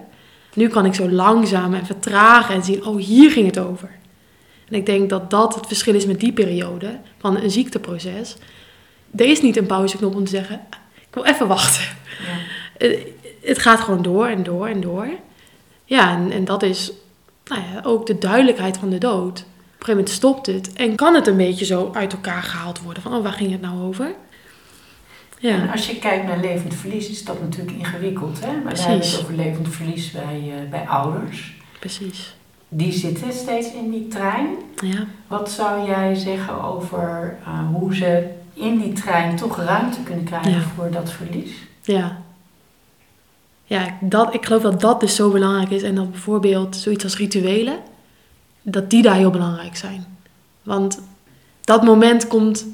Nu 0.55 0.69
kan 0.69 0.85
ik 0.85 0.95
zo 0.95 1.11
langzaam 1.11 1.75
en 1.75 1.87
vertragen 1.87 2.55
en 2.55 2.65
zien, 2.65 2.87
oh, 2.87 2.97
hier 2.97 3.31
ging 3.31 3.47
het 3.47 3.59
over. 3.59 3.91
En 4.69 4.75
ik 4.75 4.87
denk 4.87 5.11
dat 5.11 5.31
dat 5.31 5.55
het 5.55 5.67
verschil 5.67 5.95
is 5.95 6.07
met 6.07 6.21
die 6.21 6.33
periode 6.33 6.99
van 7.19 7.37
een 7.37 7.51
ziekteproces. 7.51 8.37
Er 9.17 9.27
is 9.27 9.43
niet 9.43 9.57
een 9.57 9.67
pauzeknop 9.67 10.15
om 10.15 10.25
te 10.25 10.31
zeggen, 10.31 10.61
ik 10.95 11.15
wil 11.15 11.25
even 11.25 11.47
wachten. 11.47 11.85
Eh, 12.77 12.99
Het 13.43 13.59
gaat 13.59 13.81
gewoon 13.81 14.03
door 14.03 14.27
en 14.27 14.43
door 14.43 14.67
en 14.67 14.81
door. 14.81 15.09
Ja, 15.85 16.17
en, 16.17 16.31
en 16.31 16.45
dat 16.45 16.63
is 16.63 16.93
nou 17.49 17.63
ja, 17.63 17.81
ook 17.83 18.07
de 18.07 18.19
duidelijkheid 18.19 18.77
van 18.79 18.89
de 18.91 18.99
dood. 18.99 19.39
Op 19.41 19.45
een 19.45 19.95
gegeven 19.95 19.95
moment 19.95 20.11
stopt 20.11 20.47
het 20.47 20.73
en 20.73 20.95
kan 20.97 21.15
het 21.15 21.27
een 21.27 21.37
beetje 21.37 21.65
zo 21.65 21.91
uit 21.95 22.13
elkaar 22.13 22.43
gehaald 22.43 22.81
worden. 22.83 23.03
Van, 23.03 23.15
oh, 23.15 23.23
waar 23.23 23.33
ging 23.33 23.51
het 23.53 23.61
nou 23.61 23.81
over? 23.83 24.05
En 24.07 24.15
Ja, 25.49 25.67
als 25.73 25.87
je 25.87 25.99
kijkt 25.99 26.27
naar 26.27 26.39
levend 26.41 26.75
verlies, 26.75 27.09
is 27.09 27.25
dat 27.25 27.41
natuurlijk 27.41 27.77
ingewikkeld. 27.79 28.41
Hè? 28.45 28.47
Maar 28.47 28.73
we 28.73 28.79
hebben 28.81 28.97
Precies. 28.99 29.13
het 29.13 29.23
over 29.23 29.35
levend 29.35 29.69
verlies 29.69 30.11
bij, 30.11 30.53
eh, 30.57 30.71
bij 30.71 30.89
ouders. 30.89 31.57
precies. 31.79 32.37
Die 32.69 32.93
zitten 32.93 33.33
steeds 33.33 33.73
in 33.73 33.91
die 33.91 34.09
trein. 34.09 34.47
Ja. 34.85 35.05
Wat 35.27 35.51
zou 35.51 35.87
jij 35.87 36.15
zeggen 36.15 36.63
over 36.65 37.37
eh, 37.45 37.69
hoe 37.73 37.95
ze 37.95 38.29
in 38.55 38.79
die 38.79 38.93
trein 38.93 39.37
toch 39.37 39.57
ruimte 39.57 40.01
kunnen 40.03 40.25
krijgen 40.25 40.51
Ja. 40.51 40.61
voor 40.77 40.91
dat 40.91 41.11
verlies? 41.13 41.51
Ja. 41.83 42.23
Ja, 43.69 43.97
dat, 44.01 44.35
ik 44.35 44.47
geloof 44.47 44.63
dat 44.63 44.81
dat 44.81 45.01
dus 45.01 45.15
zo 45.15 45.31
belangrijk 45.31 45.71
is. 45.71 45.83
En 45.83 45.95
dat 45.95 46.11
bijvoorbeeld 46.11 46.77
zoiets 46.77 47.05
als 47.05 47.17
rituelen, 47.17 47.79
dat 48.63 48.91
die 48.91 49.03
daar 49.03 49.15
heel 49.15 49.31
belangrijk 49.31 49.77
zijn. 49.77 50.07
Want 50.63 51.01
dat 51.61 51.85
moment 51.85 52.27
komt 52.27 52.67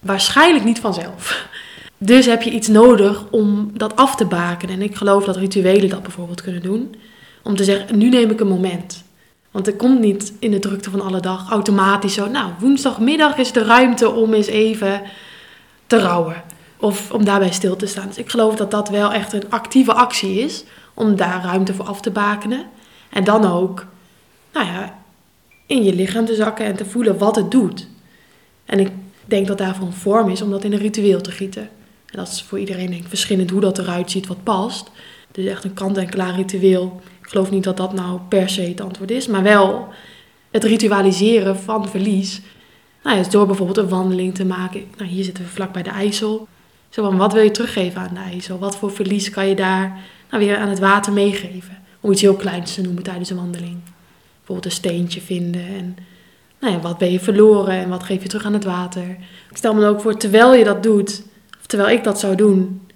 waarschijnlijk 0.00 0.64
niet 0.64 0.80
vanzelf. 0.80 1.48
Dus 1.98 2.26
heb 2.26 2.42
je 2.42 2.50
iets 2.50 2.68
nodig 2.68 3.24
om 3.30 3.70
dat 3.74 3.96
af 3.96 4.16
te 4.16 4.24
bakenen. 4.24 4.74
En 4.74 4.82
ik 4.82 4.96
geloof 4.96 5.24
dat 5.24 5.36
rituelen 5.36 5.88
dat 5.88 6.02
bijvoorbeeld 6.02 6.42
kunnen 6.42 6.62
doen. 6.62 6.94
Om 7.42 7.56
te 7.56 7.64
zeggen, 7.64 7.98
nu 7.98 8.08
neem 8.08 8.30
ik 8.30 8.40
een 8.40 8.48
moment. 8.48 9.04
Want 9.50 9.66
er 9.66 9.74
komt 9.74 10.00
niet 10.00 10.32
in 10.38 10.50
de 10.50 10.58
drukte 10.58 10.90
van 10.90 11.00
alle 11.00 11.20
dag 11.20 11.50
automatisch 11.50 12.14
zo... 12.14 12.28
Nou, 12.28 12.52
woensdagmiddag 12.58 13.36
is 13.36 13.52
de 13.52 13.64
ruimte 13.64 14.10
om 14.10 14.34
eens 14.34 14.46
even 14.46 15.02
te 15.86 16.00
rouwen. 16.00 16.42
Of 16.76 17.10
om 17.12 17.24
daarbij 17.24 17.52
stil 17.52 17.76
te 17.76 17.86
staan. 17.86 18.06
Dus 18.06 18.18
ik 18.18 18.30
geloof 18.30 18.56
dat 18.56 18.70
dat 18.70 18.88
wel 18.88 19.12
echt 19.12 19.32
een 19.32 19.50
actieve 19.50 19.92
actie 19.92 20.40
is. 20.40 20.64
Om 20.94 21.16
daar 21.16 21.42
ruimte 21.44 21.74
voor 21.74 21.84
af 21.84 22.00
te 22.00 22.10
bakenen. 22.10 22.66
En 23.10 23.24
dan 23.24 23.44
ook 23.44 23.86
nou 24.52 24.66
ja, 24.66 24.98
in 25.66 25.84
je 25.84 25.94
lichaam 25.94 26.24
te 26.24 26.34
zakken 26.34 26.64
en 26.64 26.76
te 26.76 26.84
voelen 26.84 27.18
wat 27.18 27.36
het 27.36 27.50
doet. 27.50 27.88
En 28.64 28.78
ik 28.78 28.90
denk 29.24 29.46
dat 29.46 29.58
daarvoor 29.58 29.86
een 29.86 29.92
vorm 29.92 30.28
is 30.28 30.42
om 30.42 30.50
dat 30.50 30.64
in 30.64 30.72
een 30.72 30.78
ritueel 30.78 31.20
te 31.20 31.30
gieten. 31.30 31.62
En 32.06 32.18
dat 32.18 32.28
is 32.28 32.42
voor 32.42 32.58
iedereen 32.58 32.90
denk 32.90 33.08
verschillend 33.08 33.50
hoe 33.50 33.60
dat 33.60 33.78
eruit 33.78 34.10
ziet, 34.10 34.26
wat 34.26 34.42
past. 34.42 34.90
Dus 35.32 35.44
echt 35.46 35.64
een 35.64 35.74
kant-en-klaar 35.74 36.34
ritueel. 36.34 37.00
Ik 37.22 37.28
geloof 37.28 37.50
niet 37.50 37.64
dat 37.64 37.76
dat 37.76 37.92
nou 37.92 38.20
per 38.28 38.48
se 38.48 38.62
het 38.62 38.80
antwoord 38.80 39.10
is, 39.10 39.26
maar 39.26 39.42
wel 39.42 39.88
het 40.50 40.64
ritualiseren 40.64 41.56
van 41.56 41.88
verlies. 41.88 42.40
Nou 43.02 43.16
ja, 43.16 43.28
door 43.28 43.46
bijvoorbeeld 43.46 43.78
een 43.78 43.88
wandeling 43.88 44.34
te 44.34 44.44
maken. 44.44 44.84
Nou, 44.96 45.10
hier 45.10 45.24
zitten 45.24 45.44
we 45.44 45.50
vlak 45.50 45.72
bij 45.72 45.82
de 45.82 45.90
IJssel. 45.90 46.48
Zo 46.96 47.02
van, 47.02 47.16
wat 47.16 47.32
wil 47.32 47.42
je 47.42 47.50
teruggeven 47.50 48.00
aan 48.00 48.14
de 48.14 48.20
IJssel? 48.20 48.58
Wat 48.58 48.76
voor 48.76 48.90
verlies 48.90 49.30
kan 49.30 49.48
je 49.48 49.54
daar 49.54 49.98
nou 50.30 50.44
weer 50.44 50.56
aan 50.56 50.68
het 50.68 50.78
water 50.78 51.12
meegeven? 51.12 51.78
Om 52.00 52.12
iets 52.12 52.20
heel 52.20 52.34
kleins 52.34 52.74
te 52.74 52.80
noemen 52.80 53.02
tijdens 53.02 53.30
een 53.30 53.36
wandeling. 53.36 53.76
Bijvoorbeeld 54.36 54.64
een 54.64 54.80
steentje 54.80 55.20
vinden 55.20 55.66
en 55.66 55.96
nou 56.60 56.72
ja, 56.72 56.80
wat 56.80 56.98
ben 56.98 57.12
je 57.12 57.20
verloren 57.20 57.74
en 57.74 57.88
wat 57.88 58.02
geef 58.02 58.22
je 58.22 58.28
terug 58.28 58.44
aan 58.44 58.52
het 58.52 58.64
water. 58.64 59.16
Ik 59.50 59.56
stel 59.56 59.74
me 59.74 59.86
ook 59.86 60.00
voor, 60.00 60.16
terwijl 60.16 60.54
je 60.54 60.64
dat 60.64 60.82
doet, 60.82 61.22
of 61.60 61.66
terwijl 61.66 61.96
ik 61.96 62.04
dat 62.04 62.20
zou 62.20 62.34
doen, 62.34 62.86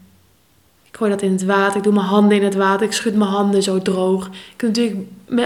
ik 0.85 0.97
gooi 0.97 1.11
dat 1.11 1.23
in 1.23 1.33
het 1.33 1.45
water, 1.45 1.77
ik 1.77 1.83
doe 1.83 1.93
mijn 1.93 2.07
handen 2.07 2.37
in 2.37 2.45
het 2.45 2.55
water, 2.55 2.87
ik 2.87 2.93
schud 2.93 3.15
mijn 3.15 3.31
handen 3.31 3.63
zo 3.63 3.83
droog. 3.83 4.31
Ik 4.57 4.63
natuurlijk, 4.63 4.97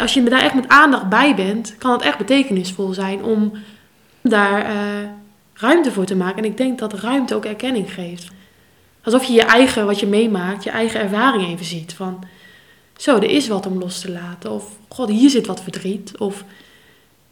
als 0.01 0.15
je 0.15 0.23
daar 0.23 0.43
echt 0.43 0.55
met 0.55 0.69
aandacht 0.69 1.09
bij 1.09 1.35
bent, 1.35 1.75
kan 1.79 1.93
het 1.93 2.03
echt 2.03 2.19
betekenisvol 2.19 2.93
zijn 2.93 3.25
om 3.25 3.53
daar 4.21 4.71
uh, 4.71 5.09
ruimte 5.55 5.93
voor 5.93 6.05
te 6.05 6.17
maken. 6.17 6.39
En 6.39 6.51
ik 6.51 6.57
denk 6.57 6.79
dat 6.79 6.93
ruimte 6.93 7.35
ook 7.35 7.45
erkenning 7.45 7.93
geeft. 7.93 8.33
Alsof 9.05 9.25
je 9.25 9.33
je 9.33 9.43
eigen, 9.43 9.87
wat 9.87 10.01
je 10.01 10.07
meemaakt, 10.07 10.65
je 10.65 10.71
eigen 10.71 11.01
ervaring 11.01 11.47
even 11.49 11.65
ziet. 11.65 11.95
Van, 11.95 12.25
zo, 12.97 13.17
er 13.17 13.31
is 13.31 13.49
wat 13.49 13.67
om 13.67 13.79
los 13.79 14.01
te 14.01 14.11
laten. 14.11 14.51
Of, 14.51 14.77
god, 14.89 15.09
hier 15.09 15.31
zit 15.31 15.47
wat 15.47 15.63
verdriet. 15.63 16.19
Of, 16.19 16.45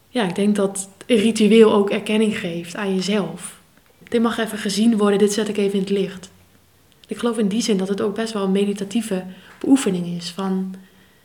ja, 0.08 0.24
ik 0.28 0.34
denk 0.34 0.56
dat 0.56 0.88
een 1.06 1.16
ritueel 1.16 1.72
ook 1.72 1.90
erkenning 1.90 2.38
geeft 2.38 2.76
aan 2.76 2.94
jezelf. 2.94 3.60
Dit 4.08 4.22
mag 4.22 4.38
even 4.38 4.58
gezien 4.58 4.96
worden, 4.96 5.18
dit 5.18 5.32
zet 5.32 5.48
ik 5.48 5.56
even 5.56 5.74
in 5.74 5.80
het 5.80 5.90
licht. 5.90 6.30
Ik 7.06 7.18
geloof 7.18 7.38
in 7.38 7.48
die 7.48 7.62
zin 7.62 7.76
dat 7.76 7.88
het 7.88 8.00
ook 8.00 8.14
best 8.14 8.32
wel 8.32 8.42
een 8.42 8.52
meditatieve 8.52 9.24
beoefening 9.58 10.06
is. 10.06 10.30
Van, 10.30 10.74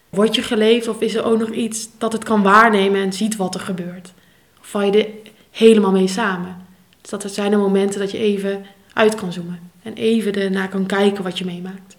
word 0.10 0.36
je 0.36 0.42
geleefd 0.42 0.88
of 0.88 1.02
is 1.02 1.16
er 1.16 1.24
ook 1.24 1.40
nog 1.40 1.50
iets 1.50 1.90
dat 1.98 2.14
het 2.14 2.24
kan 2.24 2.44
waarnemen 2.44 3.02
en 3.02 3.14
ziet 3.14 3.36
wat 3.36 3.56
er 3.56 3.62
gebeurt? 3.62 4.14
Of 4.60 4.68
val 4.68 4.82
je 4.82 5.04
er 5.04 5.10
helemaal 5.52 5.92
mee 5.92 6.08
samen? 6.08 6.66
Dus 7.02 7.10
dat 7.10 7.32
zijn 7.32 7.52
de 7.52 7.58
momenten 7.58 8.00
dat 8.00 8.12
je 8.12 8.18
even 8.18 8.66
uit 8.98 9.16
kan 9.16 9.34
zoomen. 9.34 9.60
En 9.84 9.94
even 9.94 10.34
ernaar 10.34 10.70
kan 10.70 10.86
kijken 10.86 11.24
wat 11.24 11.38
je 11.38 11.46
meemaakt. 11.46 11.98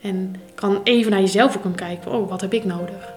En 0.00 0.36
kan 0.54 0.80
even 0.82 1.10
naar 1.10 1.20
jezelf 1.20 1.56
ook 1.56 1.62
kan 1.62 1.74
kijken. 1.74 2.12
Oh, 2.12 2.28
wat 2.28 2.40
heb 2.40 2.52
ik 2.52 2.64
nodig? 2.64 3.12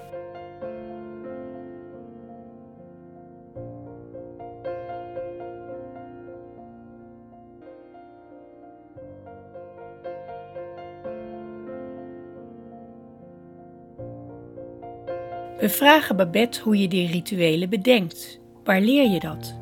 We 15.59 15.69
vragen 15.69 16.15
Babette 16.15 16.61
hoe 16.61 16.77
je 16.77 16.87
die 16.87 17.07
rituelen 17.07 17.69
bedenkt. 17.69 18.39
Waar 18.63 18.81
leer 18.81 19.09
je 19.09 19.19
dat? 19.19 19.55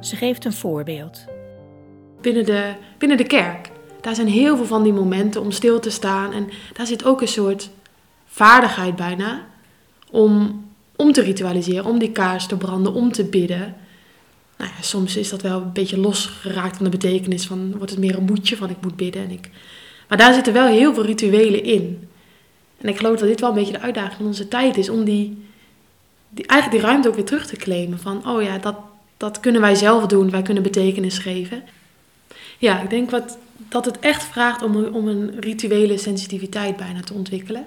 Ze 0.00 0.16
geeft 0.16 0.44
een 0.44 0.52
voorbeeld. 0.52 1.31
Binnen 2.22 2.44
de, 2.44 2.72
binnen 2.98 3.16
de 3.16 3.26
kerk. 3.26 3.70
Daar 4.00 4.14
zijn 4.14 4.28
heel 4.28 4.56
veel 4.56 4.66
van 4.66 4.82
die 4.82 4.92
momenten 4.92 5.40
om 5.40 5.50
stil 5.50 5.80
te 5.80 5.90
staan. 5.90 6.32
En 6.32 6.48
daar 6.72 6.86
zit 6.86 7.04
ook 7.04 7.20
een 7.20 7.28
soort 7.28 7.70
vaardigheid 8.26 8.96
bijna 8.96 9.46
om, 10.10 10.64
om 10.96 11.12
te 11.12 11.22
ritualiseren, 11.22 11.84
om 11.84 11.98
die 11.98 12.12
kaars 12.12 12.46
te 12.46 12.56
branden, 12.56 12.92
om 12.92 13.12
te 13.12 13.24
bidden. 13.24 13.74
Nou 14.56 14.70
ja, 14.76 14.82
soms 14.82 15.16
is 15.16 15.28
dat 15.28 15.42
wel 15.42 15.60
een 15.60 15.72
beetje 15.72 15.98
losgeraakt 15.98 16.76
van 16.76 16.84
de 16.84 16.90
betekenis 16.90 17.46
van 17.46 17.76
wordt 17.76 17.90
het 17.90 18.00
meer 18.00 18.16
een 18.16 18.24
moedje 18.24 18.56
van 18.56 18.70
ik 18.70 18.80
moet 18.80 18.96
bidden. 18.96 19.22
En 19.22 19.30
ik... 19.30 19.50
Maar 20.08 20.18
daar 20.18 20.34
zitten 20.34 20.52
wel 20.52 20.66
heel 20.66 20.94
veel 20.94 21.04
rituelen 21.04 21.64
in. 21.64 22.08
En 22.80 22.88
ik 22.88 22.96
geloof 22.96 23.18
dat 23.18 23.28
dit 23.28 23.40
wel 23.40 23.48
een 23.48 23.54
beetje 23.54 23.72
de 23.72 23.80
uitdaging 23.80 24.16
van 24.16 24.26
onze 24.26 24.48
tijd 24.48 24.76
is 24.76 24.88
om 24.88 25.04
die, 25.04 25.44
die, 26.28 26.46
eigenlijk 26.46 26.80
die 26.80 26.90
ruimte 26.90 27.08
ook 27.08 27.14
weer 27.14 27.24
terug 27.24 27.46
te 27.46 27.56
claimen. 27.56 27.98
Van, 27.98 28.28
oh 28.28 28.42
ja, 28.42 28.58
dat, 28.58 28.76
dat 29.16 29.40
kunnen 29.40 29.60
wij 29.60 29.74
zelf 29.74 30.06
doen, 30.06 30.30
wij 30.30 30.42
kunnen 30.42 30.62
betekenis 30.62 31.18
geven. 31.18 31.62
Ja, 32.62 32.80
ik 32.80 32.90
denk 32.90 33.10
wat, 33.10 33.38
dat 33.56 33.84
het 33.84 33.98
echt 33.98 34.24
vraagt 34.24 34.62
om, 34.62 34.84
om 34.84 35.08
een 35.08 35.40
rituele 35.40 35.98
sensitiviteit 35.98 36.76
bijna 36.76 37.00
te 37.00 37.14
ontwikkelen. 37.14 37.66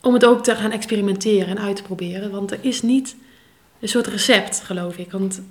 Om 0.00 0.14
het 0.14 0.24
ook 0.24 0.44
te 0.44 0.56
gaan 0.56 0.70
experimenteren 0.70 1.48
en 1.48 1.58
uit 1.58 1.76
te 1.76 1.82
proberen. 1.82 2.30
Want 2.30 2.50
er 2.50 2.58
is 2.60 2.82
niet 2.82 3.16
een 3.80 3.88
soort 3.88 4.06
recept, 4.06 4.60
geloof 4.60 4.96
ik. 4.96 5.10
Want 5.10 5.42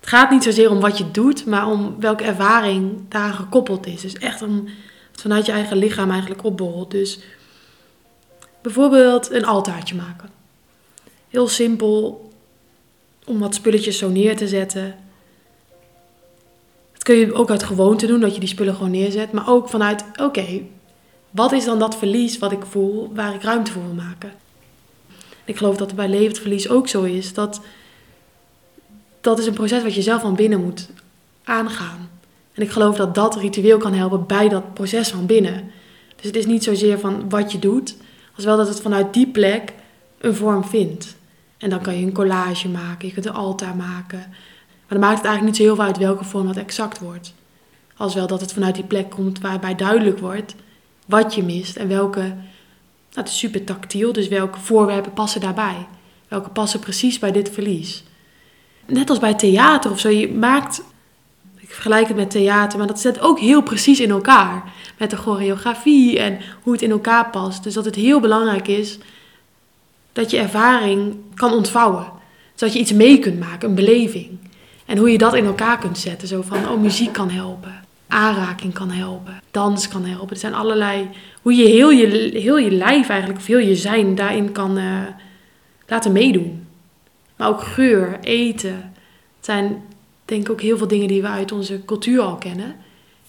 het 0.00 0.08
gaat 0.08 0.30
niet 0.30 0.42
zozeer 0.42 0.70
om 0.70 0.80
wat 0.80 0.98
je 0.98 1.10
doet, 1.10 1.46
maar 1.46 1.66
om 1.66 2.00
welke 2.00 2.24
ervaring 2.24 3.00
daar 3.08 3.32
gekoppeld 3.32 3.86
is. 3.86 4.00
Dus 4.00 4.14
echt 4.14 4.42
om 4.42 4.68
vanuit 5.12 5.46
je 5.46 5.52
eigen 5.52 5.76
lichaam 5.76 6.10
eigenlijk 6.10 6.44
opborrelt. 6.44 6.90
Dus 6.90 7.18
Bijvoorbeeld 8.62 9.30
een 9.30 9.44
altaartje 9.44 9.94
maken. 9.94 10.30
Heel 11.28 11.48
simpel 11.48 12.30
om 13.24 13.38
wat 13.38 13.54
spulletjes 13.54 13.98
zo 13.98 14.08
neer 14.08 14.36
te 14.36 14.48
zetten. 14.48 14.94
Dat 17.02 17.14
kun 17.14 17.20
je 17.20 17.34
ook 17.34 17.50
uit 17.50 17.62
gewoonte 17.62 18.06
doen, 18.06 18.20
dat 18.20 18.34
je 18.34 18.40
die 18.40 18.48
spullen 18.48 18.74
gewoon 18.74 18.90
neerzet. 18.90 19.32
Maar 19.32 19.48
ook 19.48 19.68
vanuit, 19.68 20.04
oké, 20.16 20.60
wat 21.30 21.52
is 21.52 21.64
dan 21.64 21.78
dat 21.78 21.96
verlies 21.96 22.38
wat 22.38 22.52
ik 22.52 22.64
voel, 22.64 23.10
waar 23.14 23.34
ik 23.34 23.42
ruimte 23.42 23.72
voor 23.72 23.82
wil 23.82 23.94
maken? 23.94 24.32
Ik 25.44 25.56
geloof 25.56 25.76
dat 25.76 25.86
het 25.86 25.96
bij 25.96 26.08
levend 26.08 26.38
verlies 26.38 26.68
ook 26.68 26.88
zo 26.88 27.02
is. 27.02 27.34
Dat, 27.34 27.60
dat 29.20 29.38
is 29.38 29.46
een 29.46 29.52
proces 29.52 29.82
wat 29.82 29.94
je 29.94 30.02
zelf 30.02 30.20
van 30.20 30.34
binnen 30.34 30.62
moet 30.62 30.88
aangaan. 31.44 32.10
En 32.52 32.62
ik 32.62 32.70
geloof 32.70 32.96
dat 32.96 33.14
dat 33.14 33.36
ritueel 33.36 33.78
kan 33.78 33.94
helpen 33.94 34.26
bij 34.26 34.48
dat 34.48 34.74
proces 34.74 35.08
van 35.08 35.26
binnen. 35.26 35.70
Dus 36.16 36.26
het 36.26 36.36
is 36.36 36.46
niet 36.46 36.64
zozeer 36.64 36.98
van 36.98 37.28
wat 37.28 37.52
je 37.52 37.58
doet, 37.58 37.96
als 38.36 38.44
wel 38.44 38.56
dat 38.56 38.68
het 38.68 38.80
vanuit 38.80 39.14
die 39.14 39.26
plek 39.26 39.72
een 40.18 40.34
vorm 40.34 40.64
vindt. 40.64 41.16
En 41.58 41.70
dan 41.70 41.80
kan 41.80 41.98
je 41.98 42.06
een 42.06 42.12
collage 42.12 42.68
maken, 42.68 43.08
je 43.08 43.14
kunt 43.14 43.26
een 43.26 43.32
altaar 43.32 43.76
maken. 43.76 44.32
Maar 44.92 45.00
dan 45.00 45.10
maakt 45.10 45.22
het 45.22 45.32
eigenlijk 45.32 45.58
niet 45.58 45.66
zo 45.66 45.74
heel 45.74 45.82
veel 45.82 45.94
uit 45.94 46.06
welke 46.06 46.24
vorm 46.24 46.46
dat 46.46 46.56
exact 46.56 46.98
wordt. 46.98 47.34
Als 47.96 48.14
wel 48.14 48.26
dat 48.26 48.40
het 48.40 48.52
vanuit 48.52 48.74
die 48.74 48.84
plek 48.84 49.10
komt 49.10 49.40
waarbij 49.40 49.74
duidelijk 49.74 50.18
wordt 50.18 50.54
wat 51.06 51.34
je 51.34 51.42
mist 51.42 51.76
en 51.76 51.88
welke. 51.88 52.20
Nou, 52.20 52.34
het 53.10 53.28
is 53.28 53.38
super 53.38 53.64
tactiel, 53.64 54.12
dus 54.12 54.28
welke 54.28 54.58
voorwerpen 54.58 55.12
passen 55.12 55.40
daarbij? 55.40 55.86
Welke 56.28 56.50
passen 56.50 56.80
precies 56.80 57.18
bij 57.18 57.32
dit 57.32 57.50
verlies? 57.50 58.04
Net 58.86 59.10
als 59.10 59.18
bij 59.18 59.34
theater 59.34 59.90
of 59.90 59.98
zo, 59.98 60.08
je 60.08 60.32
maakt 60.32 60.82
ik 61.56 61.70
vergelijk 61.70 62.08
het 62.08 62.16
met 62.16 62.30
theater, 62.30 62.78
maar 62.78 62.86
dat 62.86 63.00
zit 63.00 63.20
ook 63.20 63.40
heel 63.40 63.62
precies 63.62 64.00
in 64.00 64.10
elkaar. 64.10 64.72
Met 64.98 65.10
de 65.10 65.16
choreografie 65.16 66.18
en 66.18 66.38
hoe 66.62 66.72
het 66.72 66.82
in 66.82 66.90
elkaar 66.90 67.30
past. 67.30 67.62
Dus 67.62 67.74
dat 67.74 67.84
het 67.84 67.94
heel 67.94 68.20
belangrijk 68.20 68.68
is 68.68 68.98
dat 70.12 70.30
je 70.30 70.38
ervaring 70.38 71.16
kan 71.34 71.52
ontvouwen. 71.52 72.06
Zodat 72.54 72.74
je 72.74 72.80
iets 72.80 72.92
mee 72.92 73.18
kunt 73.18 73.38
maken, 73.40 73.68
een 73.68 73.74
beleving. 73.74 74.50
En 74.92 74.98
hoe 74.98 75.10
je 75.10 75.18
dat 75.18 75.34
in 75.34 75.44
elkaar 75.44 75.78
kunt 75.78 75.98
zetten. 75.98 76.28
Zo 76.28 76.42
van, 76.42 76.68
oh, 76.68 76.80
muziek 76.80 77.12
kan 77.12 77.30
helpen. 77.30 77.84
Aanraking 78.06 78.72
kan 78.72 78.90
helpen. 78.90 79.40
Dans 79.50 79.88
kan 79.88 80.04
helpen. 80.04 80.30
Er 80.30 80.40
zijn 80.40 80.54
allerlei... 80.54 81.08
Hoe 81.42 81.54
je 81.54 81.68
heel 81.68 81.90
je, 81.90 82.30
heel 82.32 82.58
je 82.58 82.70
lijf 82.70 83.08
eigenlijk, 83.08 83.40
of 83.40 83.46
heel 83.46 83.58
je 83.58 83.76
zijn 83.76 84.14
daarin 84.14 84.52
kan 84.52 84.78
uh, 84.78 85.00
laten 85.86 86.12
meedoen. 86.12 86.66
Maar 87.36 87.48
ook 87.48 87.62
geur, 87.62 88.18
eten. 88.20 88.92
Het 89.36 89.44
zijn 89.44 89.82
denk 90.24 90.50
ook 90.50 90.60
heel 90.60 90.78
veel 90.78 90.88
dingen 90.88 91.08
die 91.08 91.22
we 91.22 91.28
uit 91.28 91.52
onze 91.52 91.84
cultuur 91.84 92.20
al 92.20 92.36
kennen. 92.36 92.74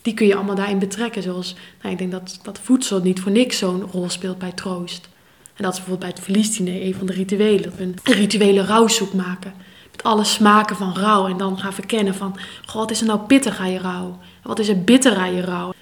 Die 0.02 0.14
kun 0.14 0.28
je 0.28 0.36
allemaal 0.36 0.56
daarin 0.56 0.80
betrekken. 0.80 1.24
Zoals, 1.24 1.56
nou, 1.82 1.94
ik 1.94 2.00
denk 2.00 2.12
dat, 2.12 2.40
dat 2.44 2.60
voedsel 2.64 3.02
niet 3.02 3.20
voor 3.20 3.32
niks 3.32 3.58
zo'n 3.58 3.88
rol 3.92 4.10
speelt 4.10 4.38
bij 4.38 4.52
troost. 4.52 5.10
En 5.56 5.64
dat 5.64 5.74
is 5.74 5.80
bijvoorbeeld 5.80 6.00
bij 6.00 6.10
het 6.10 6.26
verliesdiner 6.26 6.82
een 6.82 6.96
van 6.96 7.08
de 7.08 7.14
rituelen. 7.14 7.64
Dat 7.64 7.76
we 7.76 7.84
een 7.84 7.96
rituele 8.04 8.66
rouwsoep 8.66 9.14
maken. 9.14 9.54
Alle 10.02 10.24
smaken 10.24 10.76
van 10.76 10.96
rouw. 10.96 11.28
En 11.28 11.38
dan 11.38 11.60
gaan 11.60 11.74
verkennen 11.74 12.16
van, 12.16 12.38
goh, 12.66 12.76
wat 12.76 12.92
is 12.92 13.00
er 13.00 13.08
nou 13.08 13.20
pittig 13.20 13.60
aan 13.60 13.72
je 13.72 13.80
rouw? 13.80 14.20
Wat 14.44 14.60
is 14.60 14.68
er 14.68 14.84
bitter 14.84 15.16
aan 15.16 15.34
je 15.34 15.42
rouw? 15.42 15.74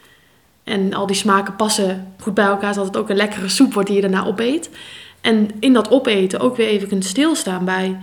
En 0.63 0.93
al 0.93 1.07
die 1.07 1.15
smaken 1.15 1.55
passen 1.55 2.13
goed 2.19 2.33
bij 2.33 2.45
elkaar, 2.45 2.73
zodat 2.73 2.87
het 2.87 2.97
ook 2.97 3.09
een 3.09 3.15
lekkere 3.15 3.49
soep 3.49 3.73
wordt 3.73 3.87
die 3.87 4.01
je 4.01 4.07
daarna 4.09 4.25
opeet. 4.25 4.69
En 5.21 5.49
in 5.59 5.73
dat 5.73 5.91
opeten 5.91 6.39
ook 6.39 6.55
weer 6.55 6.67
even 6.67 6.87
kunt 6.87 7.05
stilstaan 7.05 7.65
bij 7.65 7.97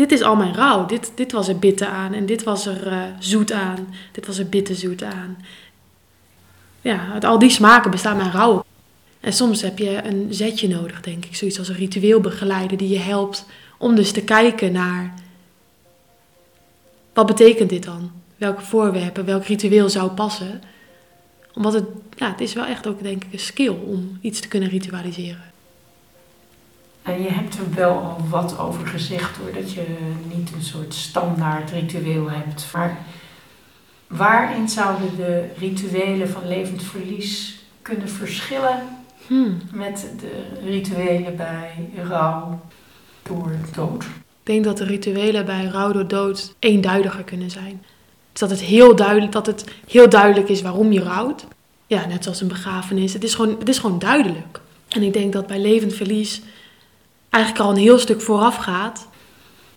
dit 0.00 0.12
is 0.12 0.22
al 0.22 0.36
mijn 0.36 0.54
rouw. 0.54 0.86
Dit, 0.86 1.12
dit 1.14 1.32
was 1.32 1.48
er 1.48 1.58
bitter 1.58 1.86
aan 1.86 2.12
en 2.12 2.26
dit 2.26 2.42
was 2.42 2.66
er 2.66 2.86
uh, 2.86 3.02
zoet 3.18 3.52
aan. 3.52 3.94
Dit 4.12 4.26
was 4.26 4.38
er 4.38 4.48
bitterzoet 4.48 5.02
aan. 5.02 5.38
Ja, 6.80 7.08
uit 7.12 7.24
al 7.24 7.38
die 7.38 7.50
smaken 7.50 7.90
bestaat 7.90 8.16
mijn 8.16 8.30
rouw. 8.30 8.64
En 9.20 9.32
soms 9.32 9.62
heb 9.62 9.78
je 9.78 10.00
een 10.04 10.26
zetje 10.30 10.68
nodig, 10.68 11.00
denk 11.00 11.24
ik. 11.24 11.36
Zoiets 11.36 11.58
als 11.58 11.68
een 11.68 11.74
ritueelbegeleider 11.74 12.76
die 12.76 12.88
je 12.88 12.98
helpt 12.98 13.46
om 13.80 13.94
dus 13.94 14.12
te 14.12 14.22
kijken 14.22 14.72
naar... 14.72 15.14
Wat 17.12 17.26
betekent 17.26 17.70
dit 17.70 17.84
dan? 17.84 18.10
Welke 18.36 18.62
voorwerpen, 18.62 19.24
welk 19.24 19.44
ritueel 19.44 19.88
zou 19.88 20.10
passen? 20.10 20.62
Omdat 21.54 21.72
het, 21.72 21.84
ja, 22.16 22.30
het 22.30 22.40
is 22.40 22.52
wel 22.52 22.64
echt 22.64 22.86
ook, 22.86 23.02
denk 23.02 23.24
ik, 23.24 23.32
een 23.32 23.38
skill 23.38 23.68
om 23.68 24.18
iets 24.20 24.40
te 24.40 24.48
kunnen 24.48 24.68
ritualiseren. 24.68 25.52
En 27.02 27.22
je 27.22 27.28
hebt 27.28 27.58
er 27.58 27.74
wel 27.74 27.92
al 27.92 28.28
wat 28.28 28.58
over 28.58 28.86
gezegd 28.86 29.36
hoor, 29.36 29.52
dat 29.52 29.72
je 29.72 29.86
niet 30.34 30.52
een 30.54 30.62
soort 30.62 30.94
standaard 30.94 31.70
ritueel 31.70 32.30
hebt. 32.30 32.66
Maar 32.72 32.98
waarin 34.06 34.68
zouden 34.68 35.16
de 35.16 35.48
rituelen 35.58 36.28
van 36.28 36.48
levend 36.48 36.82
verlies 36.82 37.58
kunnen 37.82 38.08
verschillen 38.08 38.98
Hmm. 39.30 39.60
met 39.72 40.12
de 40.20 40.60
rituelen 40.64 41.36
bij 41.36 41.90
rouw 42.08 42.60
dood? 43.74 44.02
Ik 44.02 44.46
denk 44.46 44.64
dat 44.64 44.76
de 44.76 44.84
rituelen 44.84 45.44
bij 45.44 45.64
rouw 45.64 45.92
door 45.92 46.08
dood 46.08 46.54
eenduidiger 46.58 47.24
kunnen 47.24 47.50
zijn. 47.50 47.82
Dus 48.32 48.40
dat 48.40 48.50
het 48.50 48.60
heel 48.60 48.96
duidelijk, 48.96 49.32
dat 49.32 49.46
het 49.46 49.64
heel 49.88 50.08
duidelijk 50.08 50.48
is 50.48 50.62
waarom 50.62 50.92
je 50.92 51.02
rouwt. 51.02 51.46
Ja, 51.86 52.06
net 52.06 52.22
zoals 52.22 52.40
een 52.40 52.48
begrafenis. 52.48 53.12
Het 53.12 53.24
is, 53.24 53.34
gewoon, 53.34 53.56
het 53.58 53.68
is 53.68 53.78
gewoon 53.78 53.98
duidelijk. 53.98 54.60
En 54.88 55.02
ik 55.02 55.12
denk 55.12 55.32
dat 55.32 55.46
bij 55.46 55.60
levend 55.60 55.94
verlies 55.94 56.42
eigenlijk 57.30 57.64
al 57.64 57.70
een 57.70 57.82
heel 57.82 57.98
stuk 57.98 58.20
vooraf 58.20 58.56
gaat 58.56 59.08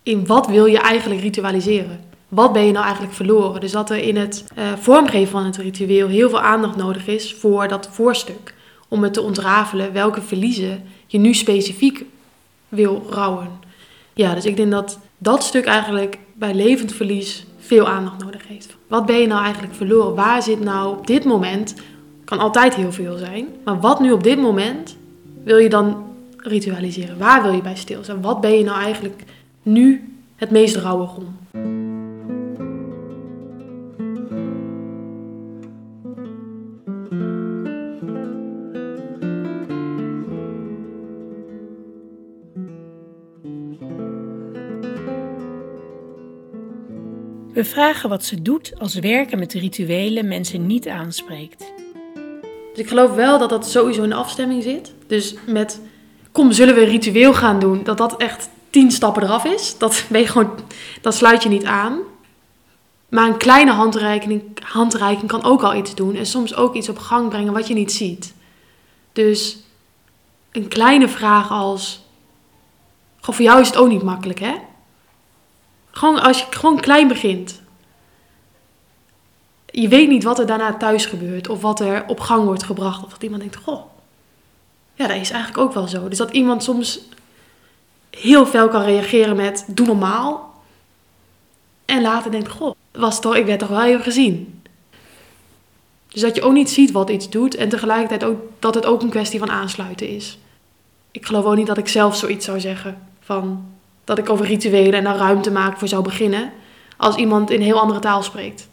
in 0.02 0.26
wat 0.26 0.46
wil 0.46 0.66
je 0.66 0.78
eigenlijk 0.78 1.20
ritualiseren. 1.20 2.00
Wat 2.28 2.52
ben 2.52 2.66
je 2.66 2.72
nou 2.72 2.84
eigenlijk 2.84 3.14
verloren? 3.14 3.60
Dus 3.60 3.72
dat 3.72 3.90
er 3.90 3.96
in 3.96 4.16
het 4.16 4.44
eh, 4.54 4.72
vormgeven 4.80 5.30
van 5.30 5.44
het 5.44 5.56
ritueel 5.56 6.08
heel 6.08 6.28
veel 6.28 6.40
aandacht 6.40 6.76
nodig 6.76 7.06
is 7.06 7.34
voor 7.34 7.68
dat 7.68 7.88
voorstuk. 7.92 8.54
Om 8.88 9.02
het 9.02 9.12
te 9.12 9.20
ontrafelen 9.20 9.92
welke 9.92 10.22
verliezen 10.22 10.82
je 11.06 11.18
nu 11.18 11.34
specifiek 11.34 12.04
wil 12.74 13.06
rouwen. 13.10 13.48
Ja, 14.12 14.34
dus 14.34 14.44
ik 14.44 14.56
denk 14.56 14.70
dat 14.70 14.98
dat 15.18 15.42
stuk 15.42 15.64
eigenlijk 15.64 16.18
bij 16.34 16.54
levend 16.54 16.92
verlies 16.92 17.46
veel 17.58 17.88
aandacht 17.88 18.24
nodig 18.24 18.48
heeft. 18.48 18.76
Wat 18.86 19.06
ben 19.06 19.18
je 19.18 19.26
nou 19.26 19.42
eigenlijk 19.42 19.74
verloren? 19.74 20.14
Waar 20.14 20.42
zit 20.42 20.60
nou 20.60 20.96
op 20.98 21.06
dit 21.06 21.24
moment, 21.24 21.74
kan 22.24 22.38
altijd 22.38 22.74
heel 22.74 22.92
veel 22.92 23.16
zijn, 23.16 23.46
maar 23.64 23.80
wat 23.80 24.00
nu 24.00 24.12
op 24.12 24.22
dit 24.22 24.38
moment 24.38 24.96
wil 25.44 25.58
je 25.58 25.68
dan 25.68 26.04
ritualiseren? 26.36 27.18
Waar 27.18 27.42
wil 27.42 27.52
je 27.52 27.62
bij 27.62 27.76
stilstaan? 27.76 28.22
Wat 28.22 28.40
ben 28.40 28.58
je 28.58 28.64
nou 28.64 28.80
eigenlijk 28.80 29.24
nu 29.62 30.14
het 30.36 30.50
meest 30.50 30.76
rouwig 30.76 31.16
om? 31.16 31.36
We 47.54 47.64
vragen 47.64 48.08
wat 48.08 48.24
ze 48.24 48.42
doet 48.42 48.72
als 48.78 48.94
werken 48.94 49.38
met 49.38 49.52
rituelen 49.52 50.28
mensen 50.28 50.66
niet 50.66 50.88
aanspreekt. 50.88 51.72
Dus 52.44 52.82
ik 52.82 52.88
geloof 52.88 53.14
wel 53.14 53.38
dat 53.38 53.48
dat 53.48 53.70
sowieso 53.70 54.02
in 54.02 54.12
afstemming 54.12 54.62
zit. 54.62 54.94
Dus 55.06 55.34
met, 55.46 55.80
kom, 56.32 56.52
zullen 56.52 56.74
we 56.74 56.80
een 56.80 56.88
ritueel 56.88 57.34
gaan 57.34 57.58
doen? 57.58 57.84
Dat 57.84 57.98
dat 57.98 58.16
echt 58.16 58.48
tien 58.70 58.90
stappen 58.90 59.22
eraf 59.22 59.44
is. 59.44 59.78
Dat, 59.78 60.04
ben 60.08 60.20
je 60.20 60.26
gewoon, 60.26 60.50
dat 61.00 61.14
sluit 61.14 61.42
je 61.42 61.48
niet 61.48 61.64
aan. 61.64 61.98
Maar 63.08 63.28
een 63.28 63.36
kleine 63.36 63.72
handreiking, 63.72 64.42
handreiking 64.62 65.28
kan 65.28 65.44
ook 65.44 65.62
al 65.62 65.74
iets 65.74 65.94
doen. 65.94 66.14
En 66.14 66.26
soms 66.26 66.54
ook 66.54 66.74
iets 66.74 66.88
op 66.88 66.98
gang 66.98 67.28
brengen 67.28 67.52
wat 67.52 67.68
je 67.68 67.74
niet 67.74 67.92
ziet. 67.92 68.34
Dus 69.12 69.58
een 70.52 70.68
kleine 70.68 71.08
vraag 71.08 71.50
als... 71.50 72.02
Goh, 73.20 73.34
voor 73.34 73.44
jou 73.44 73.60
is 73.60 73.66
het 73.66 73.76
ook 73.76 73.88
niet 73.88 74.02
makkelijk, 74.02 74.40
hè? 74.40 74.54
Gewoon 75.94 76.22
als 76.22 76.38
je 76.38 76.46
gewoon 76.50 76.80
klein 76.80 77.08
begint. 77.08 77.62
Je 79.66 79.88
weet 79.88 80.08
niet 80.08 80.24
wat 80.24 80.38
er 80.38 80.46
daarna 80.46 80.74
thuis 80.76 81.06
gebeurt. 81.06 81.48
Of 81.48 81.60
wat 81.60 81.80
er 81.80 82.04
op 82.06 82.20
gang 82.20 82.44
wordt 82.44 82.62
gebracht. 82.62 83.04
Of 83.04 83.10
dat 83.10 83.22
iemand 83.22 83.40
denkt, 83.40 83.56
goh, 83.56 83.82
ja, 84.94 85.06
dat 85.06 85.16
is 85.16 85.30
eigenlijk 85.30 85.62
ook 85.62 85.74
wel 85.74 85.88
zo. 85.88 86.08
Dus 86.08 86.18
dat 86.18 86.30
iemand 86.30 86.62
soms 86.62 87.00
heel 88.10 88.46
fel 88.46 88.68
kan 88.68 88.82
reageren 88.82 89.36
met, 89.36 89.64
doe 89.66 89.86
normaal. 89.86 90.54
En 91.84 92.02
later 92.02 92.30
denkt, 92.30 92.48
goh, 92.48 92.74
was 92.92 93.20
toch, 93.20 93.36
ik 93.36 93.46
werd 93.46 93.58
toch 93.58 93.68
wel 93.68 93.84
even 93.84 94.02
gezien. 94.02 94.62
Dus 96.08 96.20
dat 96.22 96.34
je 96.34 96.42
ook 96.42 96.52
niet 96.52 96.70
ziet 96.70 96.90
wat 96.90 97.10
iets 97.10 97.30
doet. 97.30 97.54
En 97.54 97.68
tegelijkertijd 97.68 98.24
ook 98.24 98.40
dat 98.58 98.74
het 98.74 98.86
ook 98.86 99.02
een 99.02 99.10
kwestie 99.10 99.38
van 99.38 99.50
aansluiten 99.50 100.08
is. 100.08 100.38
Ik 101.10 101.26
geloof 101.26 101.44
ook 101.44 101.56
niet 101.56 101.66
dat 101.66 101.78
ik 101.78 101.88
zelf 101.88 102.16
zoiets 102.16 102.44
zou 102.44 102.60
zeggen. 102.60 103.08
Van 103.20 103.73
dat 104.04 104.18
ik 104.18 104.30
over 104.30 104.46
rituelen 104.46 104.92
en 104.92 105.04
daar 105.04 105.16
ruimte 105.16 105.50
maken 105.50 105.78
voor 105.78 105.88
zou 105.88 106.02
beginnen. 106.02 106.52
Als 106.96 107.16
iemand 107.16 107.50
in 107.50 107.56
een 107.56 107.66
heel 107.66 107.80
andere 107.80 108.00
taal 108.00 108.22
spreekt. 108.22 108.68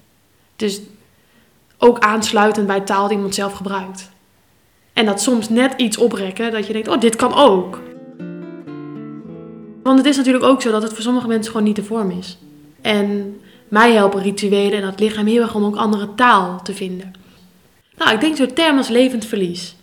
Dus 0.56 0.82
ook 1.78 2.00
aansluitend 2.00 2.68
bij 2.68 2.82
taal 2.82 3.08
die 3.08 3.16
iemand 3.16 3.36
zelf 3.36 3.54
gebruikt. 3.54 4.10
En 4.94 5.06
dat 5.06 5.22
soms 5.22 5.50
net 5.50 5.74
iets 5.78 5.98
oprekken 5.98 6.52
dat 6.52 6.68
je 6.68 6.74
denkt, 6.74 6.88
oh, 6.88 7.00
dit 7.00 7.16
kan 7.16 7.34
ook. 7.34 7.82
Want 9.84 9.98
het 9.98 10.06
is 10.06 10.18
natuurlijk 10.18 10.46
ook 10.46 10.62
zo 10.62 10.72
dat 10.72 10.82
het 10.82 10.94
voor 10.94 11.02
sommige 11.02 11.28
mensen 11.28 11.52
gewoon 11.52 11.68
niet 11.68 11.76
de 11.76 11.84
vorm 11.84 12.12
is. 12.12 12.38
En 12.82 13.40
mij 13.68 13.94
helpen 13.94 14.22
rituelen 14.22 14.74
en 14.74 14.82
dat 14.82 15.00
lichaam 15.00 15.26
heel 15.26 15.42
erg 15.42 15.56
om 15.56 15.66
ook 15.66 15.76
andere 15.76 16.16
taal 16.16 16.62
te 16.64 16.74
vinden. 16.74 17.14
Nou, 17.98 18.12
ik 18.12 18.20
denk 18.20 18.36
zo'n 18.36 18.54
term 18.54 18.78
als 18.78 18.88
levend 18.88 19.26
verlies. 19.26 19.76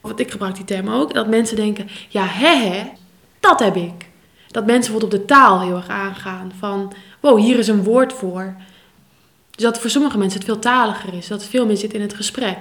Of 0.00 0.12
ik 0.16 0.30
gebruik 0.30 0.54
die 0.54 0.64
term 0.64 0.88
ook. 0.88 1.14
Dat 1.14 1.26
mensen 1.28 1.56
denken, 1.56 1.88
ja, 2.08 2.24
hè, 2.26 2.56
hè, 2.56 2.82
dat 3.40 3.60
heb 3.60 3.76
ik. 3.76 4.08
Dat 4.50 4.66
mensen 4.66 4.92
bijvoorbeeld 4.92 5.22
op 5.22 5.28
de 5.28 5.34
taal 5.34 5.60
heel 5.60 5.76
erg 5.76 5.88
aangaan. 5.88 6.52
Van, 6.58 6.92
wow, 7.20 7.38
hier 7.38 7.58
is 7.58 7.68
een 7.68 7.82
woord 7.82 8.12
voor. 8.12 8.54
Dus 9.50 9.64
dat 9.64 9.80
voor 9.80 9.90
sommige 9.90 10.18
mensen 10.18 10.38
het 10.38 10.48
veel 10.48 10.58
taliger 10.58 11.14
is. 11.14 11.28
Dat 11.28 11.40
het 11.40 11.50
veel 11.50 11.66
meer 11.66 11.76
zit 11.76 11.92
in 11.92 12.00
het 12.00 12.14
gesprek. 12.14 12.58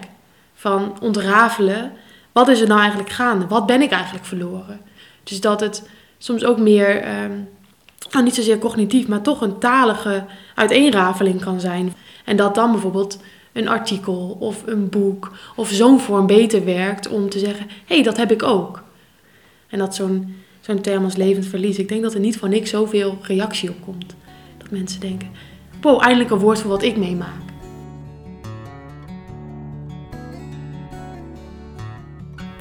Van 0.54 0.98
ontrafelen, 1.02 1.92
wat 2.32 2.48
is 2.48 2.62
er 2.62 2.68
nou 2.68 2.80
eigenlijk 2.80 3.10
gaande? 3.10 3.48
Wat 3.48 3.66
ben 3.66 3.82
ik 3.82 3.92
eigenlijk 3.92 4.26
verloren? 4.26 4.80
Dus 5.24 5.42
dat 5.42 5.60
het 5.60 5.90
soms 6.18 6.46
ook 6.46 6.58
meer, 6.58 7.02
ehm, 7.02 7.32
nou 8.12 8.24
niet 8.24 8.36
zozeer 8.36 8.60
cognitief, 8.60 9.08
maar 9.08 9.22
toch 9.22 9.42
een 9.42 9.60
talige 9.60 10.26
uiteenrafeling 10.56 11.42
kan 11.42 11.60
zijn. 11.60 11.94
En 12.26 12.38
dat 12.38 12.56
dan 12.56 12.72
bijvoorbeeld 12.72 13.20
een 13.54 13.68
artikel 13.68 14.38
of 14.40 14.64
een 14.66 14.90
boek 14.90 15.32
of 15.56 15.70
zo'n 15.70 16.00
vorm 16.00 16.28
beter 16.28 16.66
werkt 16.66 17.08
om 17.08 17.30
te 17.30 17.40
zeggen: 17.40 17.66
hé, 17.70 17.96
hey, 17.96 18.04
dat 18.04 18.18
heb 18.18 18.32
ik 18.32 18.44
ook. 18.44 18.84
En 19.70 19.80
dat 19.80 19.96
zo'n 19.96 20.36
zo'n 20.70 20.82
term 20.82 21.04
als 21.04 21.16
levend 21.16 21.46
verlies, 21.46 21.78
ik 21.78 21.88
denk 21.88 22.02
dat 22.02 22.14
er 22.14 22.20
niet 22.20 22.38
voor 22.38 22.50
niks 22.50 22.70
zoveel 22.70 23.18
reactie 23.22 23.70
op 23.70 23.82
komt. 23.82 24.16
Dat 24.58 24.72
mensen 24.72 25.00
denken: 25.00 25.30
wow, 25.82 26.02
eindelijk 26.02 26.30
een 26.30 26.38
woord 26.38 26.60
voor 26.60 26.70
wat 26.70 26.84
ik 26.84 26.98
meemaak. 26.98 27.48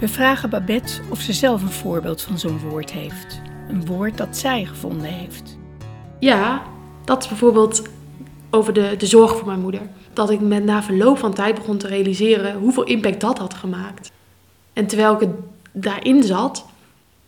We 0.01 0.09
vragen 0.09 0.51
Babette 0.51 0.93
of 1.09 1.21
ze 1.21 1.33
zelf 1.33 1.63
een 1.63 1.71
voorbeeld 1.71 2.23
van 2.23 2.39
zo'n 2.39 2.59
woord 2.59 2.93
heeft. 2.93 3.41
Een 3.69 3.87
woord 3.87 4.17
dat 4.17 4.37
zij 4.37 4.65
gevonden 4.65 5.09
heeft. 5.09 5.59
Ja, 6.19 6.63
dat 7.05 7.23
is 7.23 7.29
bijvoorbeeld 7.29 7.83
over 8.51 8.73
de, 8.73 8.95
de 8.99 9.07
zorg 9.07 9.37
voor 9.37 9.47
mijn 9.47 9.61
moeder. 9.61 9.81
Dat 10.13 10.31
ik 10.31 10.41
met 10.41 10.65
na 10.65 10.83
verloop 10.83 11.19
van 11.19 11.35
tijd 11.35 11.55
begon 11.55 11.79
te 11.79 11.87
realiseren 11.87 12.59
hoeveel 12.59 12.85
impact 12.85 13.21
dat 13.21 13.39
had 13.39 13.55
gemaakt. 13.55 14.13
En 14.73 14.87
terwijl 14.87 15.15
ik 15.15 15.21
het 15.21 15.35
daarin 15.73 16.23
zat, 16.23 16.65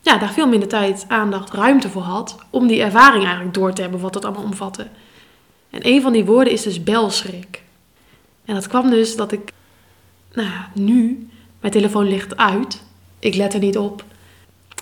ja, 0.01 0.19
daar 0.19 0.33
veel 0.33 0.49
minder 0.49 0.69
tijd, 0.69 1.05
aandacht, 1.09 1.53
ruimte 1.53 1.89
voor 1.89 2.03
had 2.03 2.37
om 2.51 2.67
die 2.67 2.83
ervaring 2.83 3.25
eigenlijk 3.25 3.55
door 3.55 3.73
te 3.73 3.83
hebben, 3.83 4.01
wat 4.01 4.15
het 4.15 4.25
allemaal 4.25 4.43
omvatte. 4.43 4.87
En 5.71 5.87
een 5.87 6.03
van 6.03 6.13
die 6.13 6.25
woorden 6.25 6.53
is 6.53 6.63
dus 6.63 6.83
belschrik. 6.83 7.63
En 8.45 8.55
dat 8.55 8.67
kwam 8.67 8.91
dus 8.91 9.17
dat 9.17 9.33
ik, 9.33 9.53
nou 10.33 10.49
ja, 10.49 10.71
nu, 10.75 11.29
mijn 11.61 11.73
telefoon 11.73 12.09
ligt 12.09 12.37
uit, 12.37 12.83
ik 13.19 13.35
let 13.35 13.55
er 13.55 13.61
niet 13.61 13.79
op. 13.79 14.05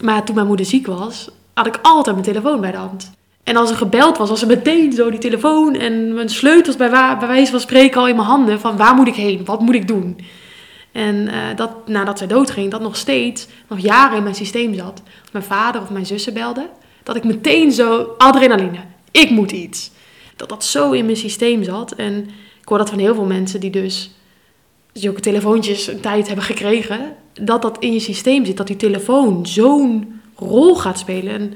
Maar 0.02 0.24
toen 0.24 0.34
mijn 0.34 0.46
moeder 0.46 0.66
ziek 0.66 0.86
was, 0.86 1.30
had 1.54 1.66
ik 1.66 1.78
altijd 1.82 2.16
mijn 2.16 2.28
telefoon 2.28 2.60
bij 2.60 2.70
de 2.70 2.76
hand. 2.76 3.10
En 3.44 3.56
als 3.56 3.70
er 3.70 3.76
gebeld 3.76 4.18
was, 4.18 4.28
was 4.28 4.42
er 4.42 4.48
meteen 4.48 4.92
zo 4.92 5.10
die 5.10 5.18
telefoon 5.18 5.74
en 5.74 6.14
mijn 6.14 6.28
sleutels 6.28 6.76
bij, 6.76 6.90
bij 6.90 7.28
wijze 7.28 7.50
van 7.50 7.60
spreken 7.60 8.00
al 8.00 8.08
in 8.08 8.16
mijn 8.16 8.28
handen. 8.28 8.60
Van 8.60 8.76
waar 8.76 8.94
moet 8.94 9.06
ik 9.06 9.14
heen? 9.14 9.44
Wat 9.44 9.60
moet 9.60 9.74
ik 9.74 9.88
doen? 9.88 10.18
En 10.92 11.14
uh, 11.14 11.34
dat 11.56 11.88
nadat 11.88 12.18
zij 12.18 12.26
doodging, 12.26 12.70
dat 12.70 12.80
nog 12.80 12.96
steeds, 12.96 13.46
nog 13.68 13.78
jaren 13.78 14.16
in 14.16 14.22
mijn 14.22 14.34
systeem 14.34 14.74
zat. 14.74 15.02
Als 15.20 15.30
mijn 15.32 15.44
vader 15.44 15.80
of 15.80 15.90
mijn 15.90 16.06
zussen 16.06 16.34
belden, 16.34 16.68
dat 17.02 17.16
ik 17.16 17.24
meteen 17.24 17.72
zo, 17.72 18.14
adrenaline, 18.18 18.78
ik 19.10 19.30
moet 19.30 19.50
iets. 19.50 19.90
Dat 20.36 20.48
dat 20.48 20.64
zo 20.64 20.92
in 20.92 21.04
mijn 21.04 21.16
systeem 21.16 21.62
zat. 21.62 21.92
En 21.92 22.28
ik 22.60 22.68
hoor 22.68 22.78
dat 22.78 22.90
van 22.90 22.98
heel 22.98 23.14
veel 23.14 23.24
mensen 23.24 23.60
die 23.60 23.70
dus 23.70 24.10
zulke 24.92 25.20
telefoontjes 25.20 25.86
een 25.86 26.00
tijd 26.00 26.26
hebben 26.26 26.44
gekregen. 26.44 27.16
Dat 27.32 27.62
dat 27.62 27.78
in 27.78 27.92
je 27.92 28.00
systeem 28.00 28.44
zit, 28.44 28.56
dat 28.56 28.66
die 28.66 28.76
telefoon 28.76 29.46
zo'n 29.46 30.20
rol 30.36 30.76
gaat 30.76 30.98
spelen. 30.98 31.32
En 31.32 31.52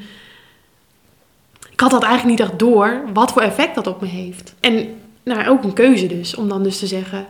ik 1.70 1.80
had 1.80 1.90
dat 1.90 2.02
eigenlijk 2.02 2.38
niet 2.38 2.48
echt 2.48 2.58
door, 2.58 3.02
wat 3.12 3.32
voor 3.32 3.42
effect 3.42 3.74
dat 3.74 3.86
op 3.86 4.00
me 4.00 4.06
heeft. 4.06 4.54
En 4.60 4.88
nou, 5.22 5.48
ook 5.48 5.64
een 5.64 5.72
keuze 5.72 6.06
dus, 6.06 6.34
om 6.34 6.48
dan 6.48 6.62
dus 6.62 6.78
te 6.78 6.86
zeggen, 6.86 7.26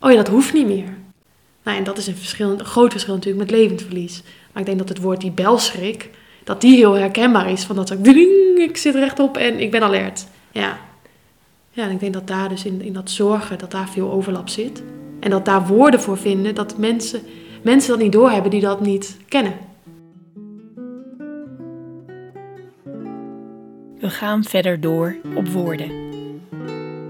oh 0.00 0.10
ja, 0.10 0.16
dat 0.16 0.28
hoeft 0.28 0.52
niet 0.52 0.66
meer. 0.66 0.96
Nou, 1.62 1.78
en 1.78 1.84
dat 1.84 1.98
is 1.98 2.06
een, 2.06 2.16
verschil, 2.16 2.50
een 2.50 2.64
groot 2.64 2.90
verschil 2.90 3.14
natuurlijk 3.14 3.50
met 3.50 3.60
levendverlies. 3.60 4.22
Maar 4.52 4.62
ik 4.62 4.66
denk 4.66 4.78
dat 4.78 4.88
het 4.88 5.00
woord 5.00 5.20
die 5.20 5.30
belschrik, 5.30 6.10
dat 6.44 6.60
die 6.60 6.76
heel 6.76 6.92
herkenbaar 6.92 7.50
is. 7.50 7.64
Van 7.64 7.76
dat 7.76 7.90
ik, 7.90 8.04
ding, 8.04 8.58
ik 8.58 8.76
zit 8.76 8.94
rechtop 8.94 9.36
en 9.36 9.60
ik 9.60 9.70
ben 9.70 9.82
alert. 9.82 10.26
Ja. 10.52 10.78
Ja, 11.70 11.84
en 11.84 11.90
ik 11.90 12.00
denk 12.00 12.12
dat 12.12 12.26
daar 12.26 12.48
dus 12.48 12.64
in, 12.64 12.82
in 12.82 12.92
dat 12.92 13.10
zorgen, 13.10 13.58
dat 13.58 13.70
daar 13.70 13.88
veel 13.88 14.10
overlap 14.10 14.48
zit. 14.48 14.82
En 15.20 15.30
dat 15.30 15.44
daar 15.44 15.66
woorden 15.66 16.00
voor 16.00 16.18
vinden, 16.18 16.54
dat 16.54 16.78
mensen, 16.78 17.22
mensen 17.62 17.90
dat 17.90 17.98
niet 17.98 18.12
doorhebben 18.12 18.50
die 18.50 18.60
dat 18.60 18.80
niet 18.80 19.16
kennen. 19.28 19.52
We 24.00 24.10
gaan 24.10 24.44
verder 24.44 24.80
door 24.80 25.16
op 25.34 25.48
woorden. 25.48 25.90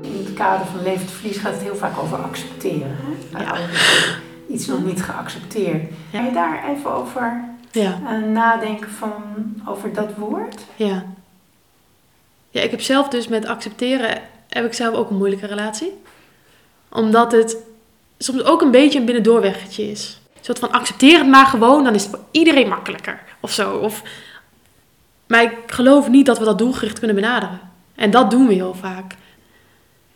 In 0.03 0.25
het 0.25 0.35
kader 0.35 0.67
van 0.67 0.83
levend 0.83 1.11
verlies 1.11 1.37
gaat 1.37 1.53
het 1.53 1.63
heel 1.63 1.77
vaak 1.77 1.99
over 1.99 2.19
accepteren. 2.19 2.97
Hè? 3.33 3.43
Ja. 3.43 3.57
Iets 4.49 4.67
nog 4.67 4.85
niet 4.85 5.03
geaccepteerd. 5.03 5.83
Ga 6.13 6.21
je 6.21 6.33
daar 6.33 6.69
even 6.69 6.93
over 6.93 7.45
Ja. 7.71 7.99
eh, 8.07 8.23
nadenken 8.23 8.91
van, 8.91 9.13
over 9.67 9.93
dat 9.93 10.15
woord? 10.17 10.61
Ja. 10.77 11.05
Ja, 12.51 12.61
ik 12.61 12.71
heb 12.71 12.81
zelf 12.81 13.09
dus 13.09 13.29
met 13.29 13.47
accepteren, 13.47 14.21
heb 14.49 14.65
ik 14.65 14.73
zelf 14.73 14.95
ook 14.95 15.11
een 15.11 15.17
moeilijke 15.17 15.47
relatie. 15.47 15.93
Omdat 16.89 17.33
het 17.33 17.57
soms 18.19 18.43
ook 18.43 18.63
een 18.63 18.71
beetje 18.71 18.99
een 18.99 19.05
binnendoorweggetje 19.05 19.91
is. 19.91 20.21
Een 20.39 20.45
soort 20.45 20.59
van 20.59 20.73
accepteer 20.73 21.19
het 21.19 21.29
maar 21.29 21.47
gewoon, 21.47 21.85
dan 21.85 21.95
is 21.95 22.03
het 22.03 22.11
voor 22.11 22.25
iedereen 22.31 22.69
makkelijker. 22.69 23.21
Of 23.41 23.53
zo. 23.53 23.77
Of... 23.77 24.03
Maar 25.27 25.43
ik 25.43 25.53
geloof 25.67 26.09
niet 26.09 26.27
dat 26.27 26.39
we 26.39 26.45
dat 26.45 26.59
doelgericht 26.59 26.99
kunnen 26.99 27.17
benaderen. 27.17 27.61
En 27.95 28.11
dat 28.11 28.31
doen 28.31 28.47
we 28.47 28.55
heel 28.55 28.75
vaak. 28.75 29.13
Een 29.13 29.19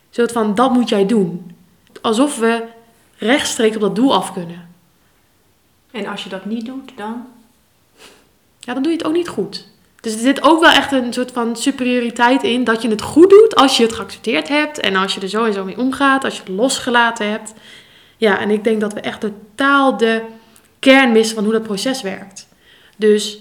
soort 0.09 0.31
van, 0.31 0.55
dat 0.55 0.71
moet 0.73 0.89
jij 0.89 1.05
doen. 1.05 1.55
Alsof 2.01 2.37
we 2.39 2.63
rechtstreeks 3.23 3.75
op 3.75 3.81
dat 3.81 3.95
doel 3.95 4.13
af 4.13 4.33
kunnen. 4.33 4.69
En 5.91 6.05
als 6.05 6.23
je 6.23 6.29
dat 6.29 6.45
niet 6.45 6.65
doet, 6.65 6.91
dan? 6.95 7.25
Ja, 8.59 8.73
dan 8.73 8.83
doe 8.83 8.91
je 8.91 8.97
het 8.97 9.07
ook 9.07 9.13
niet 9.13 9.27
goed. 9.27 9.67
Dus 10.01 10.13
er 10.13 10.19
zit 10.19 10.43
ook 10.43 10.59
wel 10.59 10.71
echt 10.71 10.91
een 10.91 11.13
soort 11.13 11.31
van 11.31 11.55
superioriteit 11.55 12.43
in 12.43 12.63
dat 12.63 12.81
je 12.81 12.89
het 12.89 13.01
goed 13.01 13.29
doet 13.29 13.55
als 13.55 13.77
je 13.77 13.83
het 13.83 13.93
geaccepteerd 13.93 14.47
hebt 14.47 14.79
en 14.79 14.95
als 14.95 15.13
je 15.13 15.21
er 15.21 15.29
zo 15.29 15.45
en 15.45 15.53
zo 15.53 15.63
mee 15.63 15.77
omgaat, 15.77 16.23
als 16.23 16.33
je 16.33 16.39
het 16.39 16.49
losgelaten 16.49 17.29
hebt. 17.29 17.53
Ja, 18.17 18.39
en 18.39 18.49
ik 18.49 18.63
denk 18.63 18.81
dat 18.81 18.93
we 18.93 18.99
echt 18.99 19.19
totaal 19.19 19.97
de 19.97 20.21
kern 20.79 21.11
missen 21.11 21.35
van 21.35 21.43
hoe 21.43 21.53
dat 21.53 21.63
proces 21.63 22.01
werkt. 22.01 22.47
Dus, 22.95 23.39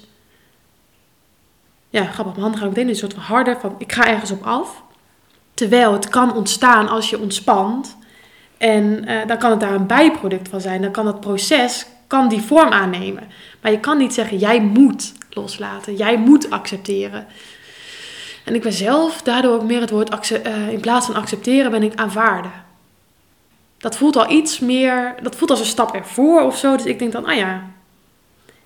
ja, 1.90 2.04
grappig, 2.04 2.32
mijn 2.32 2.42
handen 2.42 2.60
gaan 2.60 2.68
meteen 2.68 2.88
een 2.88 2.96
soort 2.96 3.14
van 3.14 3.22
harder 3.22 3.60
van 3.60 3.74
ik 3.78 3.92
ga 3.92 4.06
ergens 4.06 4.30
op 4.30 4.42
af. 4.42 4.82
Terwijl 5.54 5.92
het 5.92 6.08
kan 6.08 6.34
ontstaan 6.34 6.88
als 6.88 7.10
je 7.10 7.20
ontspant. 7.20 7.96
En 8.62 9.04
eh, 9.04 9.26
dan 9.26 9.38
kan 9.38 9.50
het 9.50 9.60
daar 9.60 9.74
een 9.74 9.86
bijproduct 9.86 10.48
van 10.48 10.60
zijn. 10.60 10.82
Dan 10.82 10.90
kan 10.90 11.04
dat 11.04 11.20
proces 11.20 11.86
kan 12.06 12.28
die 12.28 12.40
vorm 12.40 12.72
aannemen. 12.72 13.28
Maar 13.60 13.70
je 13.70 13.80
kan 13.80 13.98
niet 13.98 14.14
zeggen, 14.14 14.38
jij 14.38 14.60
moet 14.60 15.12
loslaten. 15.30 15.96
Jij 15.96 16.18
moet 16.18 16.50
accepteren. 16.50 17.26
En 18.44 18.54
ik 18.54 18.62
ben 18.62 18.72
zelf 18.72 19.22
daardoor 19.22 19.54
ook 19.54 19.62
meer 19.62 19.80
het 19.80 19.90
woord, 19.90 20.30
eh, 20.30 20.68
in 20.68 20.80
plaats 20.80 21.06
van 21.06 21.14
accepteren, 21.14 21.70
ben 21.70 21.82
ik 21.82 21.94
aanvaarden. 21.94 22.52
Dat 23.78 23.96
voelt 23.96 24.16
al 24.16 24.30
iets 24.30 24.58
meer, 24.58 25.14
dat 25.22 25.36
voelt 25.36 25.50
als 25.50 25.60
een 25.60 25.66
stap 25.66 25.94
ervoor 25.94 26.42
of 26.42 26.56
zo. 26.56 26.76
Dus 26.76 26.86
ik 26.86 26.98
denk 26.98 27.12
dan, 27.12 27.26
ah 27.26 27.36
ja. 27.36 27.62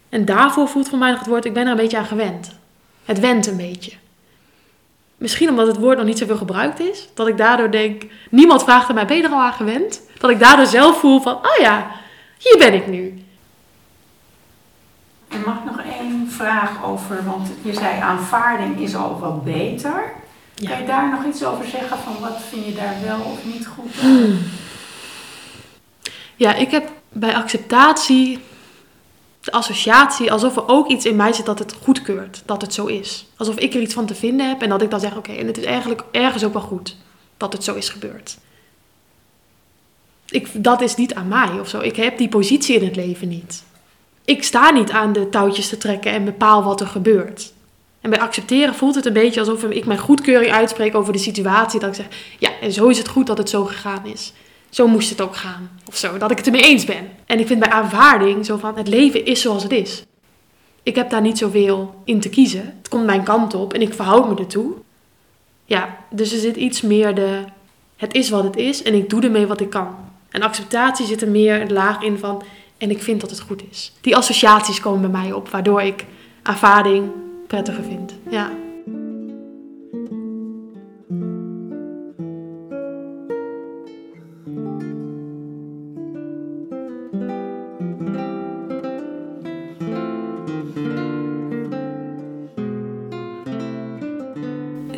En 0.09 0.25
daarvoor 0.25 0.69
voelt 0.69 0.89
voor 0.89 0.99
mij 0.99 1.11
nog 1.11 1.19
het 1.19 1.29
woord, 1.29 1.45
ik 1.45 1.55
ben 1.55 1.65
er 1.65 1.71
een 1.71 1.77
beetje 1.77 1.99
aan 1.99 2.07
gewend. 2.07 2.57
Het 3.05 3.21
went 3.21 3.47
een 3.47 3.57
beetje. 3.57 3.93
Misschien 5.17 5.49
omdat 5.49 5.67
het 5.67 5.79
woord 5.79 5.97
nog 5.97 6.07
niet 6.07 6.19
zoveel 6.19 6.37
gebruikt 6.37 6.81
is. 6.81 7.09
Dat 7.15 7.29
ik 7.29 7.37
daardoor 7.37 7.71
denk, 7.71 8.03
niemand 8.31 8.63
vraagt 8.63 8.89
aan 8.89 8.95
mij, 8.95 9.07
ben 9.07 9.17
je 9.17 9.23
er 9.23 9.31
al 9.31 9.43
aan 9.43 9.53
gewend? 9.53 10.01
Dat 10.19 10.31
ik 10.31 10.39
daardoor 10.39 10.67
zelf 10.67 10.99
voel 11.01 11.21
van, 11.21 11.43
ah 11.43 11.61
ja, 11.61 11.91
hier 12.39 12.59
ben 12.59 12.75
ik 12.75 12.87
nu. 12.87 13.25
En 15.29 15.43
mag 15.47 15.57
ik 15.57 15.65
nog 15.65 15.81
één 16.01 16.31
vraag 16.31 16.85
over, 16.85 17.25
want 17.25 17.49
je 17.63 17.75
zei 17.75 18.01
aanvaarding 18.01 18.81
is 18.81 18.95
al 18.97 19.19
wat 19.19 19.45
beter. 19.45 20.13
Ja. 20.55 20.71
Kan 20.71 20.79
je 20.81 20.87
daar 20.87 21.11
nog 21.11 21.25
iets 21.25 21.45
over 21.45 21.67
zeggen 21.67 21.99
van 21.99 22.17
wat 22.21 22.41
vind 22.49 22.67
je 22.67 22.75
daar 22.75 22.95
wel 23.05 23.19
of 23.21 23.45
niet 23.45 23.67
goed 23.67 23.93
aan? 24.03 24.39
Ja, 26.37 26.55
ik 26.55 26.71
heb 26.71 26.91
bij 27.13 27.35
acceptatie 27.35 28.39
de 29.47 29.53
associatie 29.53 30.33
alsof 30.33 30.57
er 30.57 30.69
ook 30.69 30.89
iets 30.89 31.05
in 31.05 31.17
mij 31.17 31.33
zit 31.33 31.47
dat 31.47 31.59
het 31.59 31.75
goedkeurt, 31.83 32.43
dat 32.45 32.63
het 32.63 32.75
zo 32.75 32.87
is. 32.87 33.27
Alsof 33.37 33.57
ik 33.57 33.75
er 33.75 33.81
iets 33.81 33.95
van 33.95 34.07
te 34.07 34.15
vinden 34.15 34.49
heb 34.49 34.63
en 34.63 34.69
dat 34.69 34.83
ik 34.83 34.91
dan 34.91 35.01
zeg, 35.01 35.17
oké, 35.17 35.33
en 35.33 35.47
het 35.47 35.59
is 35.59 35.65
eigenlijk 35.65 36.05
ergens 36.11 36.45
ook 36.45 36.53
wel 36.53 36.63
goed 36.63 36.97
dat 37.37 37.53
het 37.53 37.65
zo 37.65 37.75
is 37.75 37.89
gebeurd. 37.89 38.39
Ik, 40.29 40.65
dat 40.65 40.81
is 40.81 40.95
niet 40.95 41.15
aan 41.15 41.29
mij 41.29 41.61
of 41.61 41.69
zo. 41.69 41.81
Ik 41.81 41.97
heb 41.97 42.19
die 42.19 42.29
positie 42.29 42.77
in 42.77 42.85
het 42.85 42.97
leven 42.97 43.29
niet. 43.29 43.65
Ik 44.25 44.43
sta 44.43 44.71
niet 44.71 44.91
aan 44.91 45.13
de 45.13 45.29
touwtjes 45.29 45.69
te 45.69 45.79
trekken 45.79 46.13
en 46.13 46.25
bepaal 46.25 46.63
wat 46.63 46.81
er 46.81 46.87
gebeurt. 46.87 47.53
En 48.01 48.11
bij 48.11 48.21
accepteren 48.21 48.75
voelt 48.75 48.95
het 48.95 49.07
een 49.07 49.13
beetje 49.13 49.41
alsof 49.41 49.63
ik 49.63 49.87
mijn 49.87 49.99
goedkeuring 49.99 50.53
uitspreek 50.53 50.95
over 50.95 51.13
de 51.13 51.19
situatie. 51.19 51.81
Dat 51.81 51.89
ik 51.89 51.95
zeg, 51.95 52.07
ja, 52.39 52.51
en 52.61 52.73
zo 52.73 52.87
is 52.87 52.99
het 52.99 53.09
goed 53.09 53.27
dat 53.27 53.39
het 53.39 53.51
zo 53.51 53.65
gegaan 53.65 54.07
is. 54.07 54.33
Zo 54.71 54.87
moest 54.87 55.11
het 55.11 55.21
ook 55.21 55.37
gaan. 55.37 55.71
Of 55.89 55.97
zo, 55.97 56.19
dat 56.19 56.31
ik 56.31 56.37
het 56.37 56.47
ermee 56.47 56.63
eens 56.63 56.85
ben. 56.85 57.09
En 57.27 57.39
ik 57.39 57.47
vind 57.47 57.61
bij 57.61 57.71
aanvaarding 57.71 58.47
zo 58.47 58.57
van, 58.57 58.77
het 58.77 58.89
leven 58.89 59.25
is 59.25 59.41
zoals 59.41 59.63
het 59.63 59.73
is. 59.73 60.05
Ik 60.83 60.95
heb 60.95 61.11
daar 61.11 61.21
niet 61.21 61.39
zoveel 61.39 61.95
in 62.05 62.21
te 62.21 62.29
kiezen. 62.29 62.75
Het 62.79 62.89
komt 62.89 63.05
mijn 63.05 63.23
kant 63.23 63.55
op 63.55 63.73
en 63.73 63.83
ik 63.83 63.95
verhoud 63.95 64.29
me 64.29 64.37
ertoe. 64.37 64.73
Ja, 65.65 65.97
dus 66.11 66.33
er 66.33 66.39
zit 66.39 66.57
iets 66.57 66.81
meer 66.81 67.15
de, 67.15 67.45
het 67.97 68.15
is 68.15 68.31
wat 68.31 68.45
het 68.45 68.57
is 68.57 68.83
en 68.83 68.95
ik 68.95 69.11
doe 69.11 69.23
ermee 69.23 69.47
wat 69.47 69.61
ik 69.61 69.71
kan. 69.71 69.95
En 70.31 70.43
acceptatie 70.43 71.07
zit 71.07 71.23
er 71.23 71.29
meer 71.29 71.61
een 71.61 71.73
laag 71.73 72.03
in 72.03 72.19
van, 72.19 72.43
en 72.79 72.91
ik 72.91 73.03
vind 73.03 73.21
dat 73.21 73.31
het 73.31 73.41
goed 73.41 73.63
is. 73.71 73.93
Die 74.01 74.17
associaties 74.17 74.81
komen 74.81 75.11
bij 75.11 75.21
mij 75.21 75.33
op, 75.33 75.49
waardoor 75.49 75.83
ik 75.83 76.05
aanvaarding 76.43 77.11
prettiger 77.47 77.85
vind. 77.85 78.15
Ja. 78.29 78.51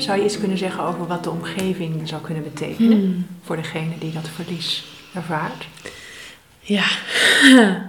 Zou 0.08 0.20
je 0.20 0.26
iets 0.26 0.38
kunnen 0.38 0.58
zeggen 0.58 0.84
over 0.84 1.06
wat 1.06 1.24
de 1.24 1.30
omgeving 1.30 2.08
zou 2.08 2.22
kunnen 2.22 2.42
betekenen 2.42 2.98
Hmm. 2.98 3.26
voor 3.42 3.56
degene 3.56 3.98
die 3.98 4.12
dat 4.12 4.28
verlies 4.28 4.84
ervaart? 5.14 5.66
Ja. 6.60 6.84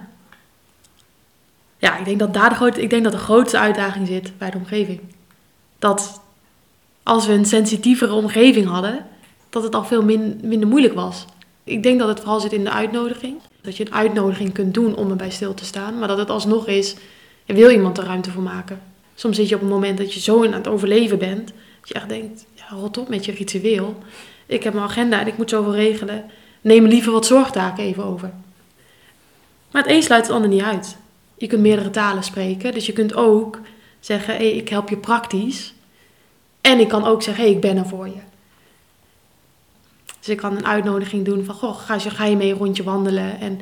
Ja, 1.77 1.97
ik 1.97 2.05
denk 2.05 2.19
dat 2.19 2.33
daar 2.33 2.49
de 2.49 2.55
grote, 2.55 2.81
ik 2.81 2.89
denk 2.89 3.03
dat 3.03 3.11
de 3.11 3.17
grootste 3.17 3.59
uitdaging 3.59 4.07
zit 4.07 4.37
bij 4.37 4.49
de 4.49 4.57
omgeving. 4.57 4.99
Dat 5.79 6.21
als 7.03 7.25
we 7.27 7.33
een 7.33 7.45
sensitievere 7.45 8.13
omgeving 8.13 8.67
hadden, 8.67 9.05
dat 9.49 9.63
het 9.63 9.75
al 9.75 9.83
veel 9.83 10.03
min- 10.03 10.39
minder 10.43 10.67
moeilijk 10.67 10.93
was. 10.93 11.25
Ik 11.63 11.83
denk 11.83 11.99
dat 11.99 12.07
het 12.07 12.19
vooral 12.19 12.39
zit 12.39 12.53
in 12.53 12.63
de 12.63 12.71
uitnodiging. 12.71 13.37
Dat 13.61 13.77
je 13.77 13.85
een 13.85 13.93
uitnodiging 13.93 14.53
kunt 14.53 14.73
doen 14.73 14.95
om 14.95 15.09
erbij 15.09 15.29
stil 15.31 15.53
te 15.53 15.65
staan, 15.65 15.99
maar 15.99 16.07
dat 16.07 16.17
het 16.17 16.29
alsnog 16.29 16.67
is, 16.67 16.95
er 17.45 17.55
wil 17.55 17.69
iemand 17.69 17.97
er 17.97 18.05
ruimte 18.05 18.31
voor 18.31 18.43
maken. 18.43 18.79
Soms 19.15 19.35
zit 19.35 19.49
je 19.49 19.55
op 19.55 19.61
een 19.61 19.67
moment 19.67 19.97
dat 19.97 20.13
je 20.13 20.19
zo 20.19 20.41
in 20.41 20.51
aan 20.51 20.57
het 20.57 20.67
overleven 20.67 21.17
bent, 21.17 21.51
je 21.89 21.95
echt 21.95 22.09
denkt, 22.09 22.45
ja, 22.53 22.75
rot 22.75 22.97
op 22.97 23.09
met 23.09 23.25
je 23.25 23.31
ritueel. 23.31 23.97
Ik 24.45 24.63
heb 24.63 24.73
mijn 24.73 24.85
agenda 24.85 25.19
en 25.19 25.27
ik 25.27 25.37
moet 25.37 25.49
zoveel 25.49 25.75
regelen. 25.75 26.31
Neem 26.61 26.85
liever 26.85 27.11
wat 27.11 27.25
zorgtaken 27.25 27.83
even 27.83 28.03
over. 28.03 28.31
Maar 29.71 29.83
het 29.83 29.91
een 29.91 30.03
sluit 30.03 30.25
het 30.25 30.35
ander 30.35 30.49
niet 30.49 30.61
uit. 30.61 30.97
Je 31.37 31.47
kunt 31.47 31.61
meerdere 31.61 31.89
talen 31.89 32.23
spreken, 32.23 32.71
dus 32.71 32.85
je 32.85 32.93
kunt 32.93 33.15
ook 33.15 33.59
zeggen: 33.99 34.35
hé, 34.35 34.43
ik 34.43 34.69
help 34.69 34.89
je 34.89 34.97
praktisch. 34.97 35.73
En 36.61 36.79
ik 36.79 36.87
kan 36.87 37.05
ook 37.05 37.21
zeggen: 37.21 37.43
hé, 37.43 37.49
ik 37.49 37.61
ben 37.61 37.77
er 37.77 37.87
voor 37.87 38.07
je. 38.07 38.21
Dus 40.19 40.29
ik 40.29 40.37
kan 40.37 40.57
een 40.57 40.65
uitnodiging 40.65 41.25
doen 41.25 41.45
van: 41.45 41.55
goh, 41.55 41.77
ga 41.87 42.25
je, 42.25 42.35
mee 42.35 42.51
een 42.51 42.57
rondje 42.57 42.83
wandelen 42.83 43.39
en 43.39 43.61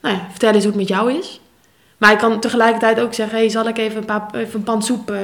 nou 0.00 0.14
ja, 0.14 0.26
vertel 0.30 0.52
eens 0.52 0.64
hoe 0.64 0.72
het 0.72 0.80
met 0.80 0.88
jou 0.88 1.12
is. 1.12 1.40
Maar 1.96 2.12
ik 2.12 2.18
kan 2.18 2.40
tegelijkertijd 2.40 3.00
ook 3.00 3.14
zeggen: 3.14 3.38
hé, 3.38 3.48
zal 3.48 3.68
ik 3.68 3.78
even 3.78 3.96
een, 3.96 4.04
paar, 4.04 4.28
een 4.32 4.62
pan 4.62 4.82
soep 4.82 5.10
eh, 5.10 5.20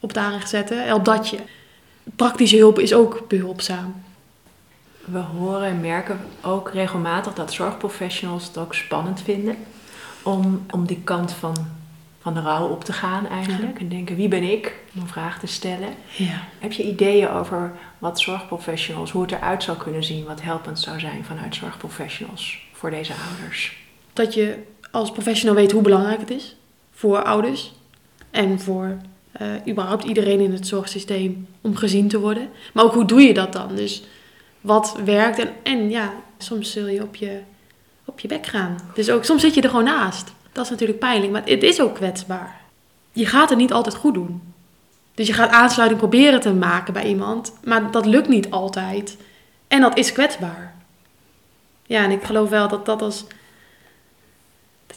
op 0.00 0.14
de 0.14 0.20
aanrecht 0.20 0.48
zetten? 0.48 0.84
Help 0.84 1.04
dat 1.04 1.28
je. 1.28 1.38
Praktische 2.16 2.56
hulp 2.56 2.78
is 2.78 2.94
ook 2.94 3.28
behulpzaam. 3.28 4.02
We 5.04 5.18
horen 5.18 5.68
en 5.68 5.80
merken 5.80 6.20
ook 6.42 6.70
regelmatig 6.70 7.34
dat 7.34 7.52
zorgprofessionals 7.52 8.46
het 8.46 8.58
ook 8.58 8.74
spannend 8.74 9.22
vinden 9.22 9.56
om, 10.22 10.66
om 10.70 10.86
die 10.86 11.00
kant 11.04 11.32
van, 11.32 11.56
van 12.20 12.34
de 12.34 12.40
rouw 12.40 12.68
op 12.68 12.84
te 12.84 12.92
gaan 12.92 13.28
eigenlijk. 13.28 13.78
En 13.78 13.88
denken, 13.88 14.16
wie 14.16 14.28
ben 14.28 14.42
ik? 14.42 14.74
Om 14.94 15.00
een 15.00 15.08
vraag 15.08 15.38
te 15.38 15.46
stellen. 15.46 15.94
Ja. 16.16 16.42
Heb 16.58 16.72
je 16.72 16.82
ideeën 16.82 17.28
over 17.28 17.72
wat 17.98 18.20
zorgprofessionals, 18.20 19.10
hoe 19.10 19.22
het 19.22 19.32
eruit 19.32 19.62
zou 19.62 19.76
kunnen 19.76 20.04
zien, 20.04 20.24
wat 20.24 20.42
helpend 20.42 20.80
zou 20.80 21.00
zijn 21.00 21.24
vanuit 21.24 21.54
zorgprofessionals 21.54 22.58
voor 22.72 22.90
deze 22.90 23.12
ouders? 23.30 23.82
dat 24.14 24.34
je 24.34 24.58
als 24.90 25.12
professional 25.12 25.54
weet 25.54 25.72
hoe 25.72 25.82
belangrijk 25.82 26.20
het 26.20 26.30
is 26.30 26.56
voor 26.90 27.22
ouders 27.22 27.72
en 28.30 28.60
voor 28.60 28.96
eh, 29.34 29.46
überhaupt 29.68 30.04
iedereen 30.04 30.40
in 30.40 30.52
het 30.52 30.66
zorgsysteem 30.66 31.46
om 31.60 31.76
gezien 31.76 32.08
te 32.08 32.20
worden. 32.20 32.48
Maar 32.72 32.84
ook 32.84 32.94
hoe 32.94 33.04
doe 33.04 33.20
je 33.20 33.34
dat 33.34 33.52
dan? 33.52 33.74
Dus 33.74 34.02
wat 34.60 34.96
werkt 35.04 35.38
en, 35.38 35.48
en 35.62 35.90
ja, 35.90 36.12
soms 36.38 36.72
zul 36.72 36.86
je 36.86 37.02
op 37.02 37.16
je, 37.16 37.40
op 38.04 38.20
je 38.20 38.28
bek 38.28 38.46
gaan. 38.46 38.76
Dus 38.94 39.10
ook 39.10 39.24
soms 39.24 39.40
zit 39.40 39.54
je 39.54 39.60
er 39.60 39.68
gewoon 39.68 39.84
naast. 39.84 40.32
Dat 40.52 40.64
is 40.64 40.70
natuurlijk 40.70 40.98
pijnlijk, 40.98 41.32
maar 41.32 41.42
het 41.44 41.62
is 41.62 41.80
ook 41.80 41.94
kwetsbaar. 41.94 42.60
Je 43.12 43.26
gaat 43.26 43.48
het 43.48 43.58
niet 43.58 43.72
altijd 43.72 43.94
goed 43.94 44.14
doen. 44.14 44.42
Dus 45.14 45.26
je 45.26 45.32
gaat 45.32 45.50
aansluiting 45.50 46.00
proberen 46.00 46.40
te 46.40 46.52
maken 46.52 46.92
bij 46.92 47.06
iemand, 47.06 47.52
maar 47.64 47.90
dat 47.90 48.06
lukt 48.06 48.28
niet 48.28 48.50
altijd. 48.50 49.16
En 49.68 49.80
dat 49.80 49.98
is 49.98 50.12
kwetsbaar. 50.12 50.74
Ja, 51.86 52.04
en 52.04 52.10
ik 52.10 52.22
geloof 52.22 52.48
wel 52.48 52.68
dat 52.68 52.86
dat 52.86 53.02
als 53.02 53.24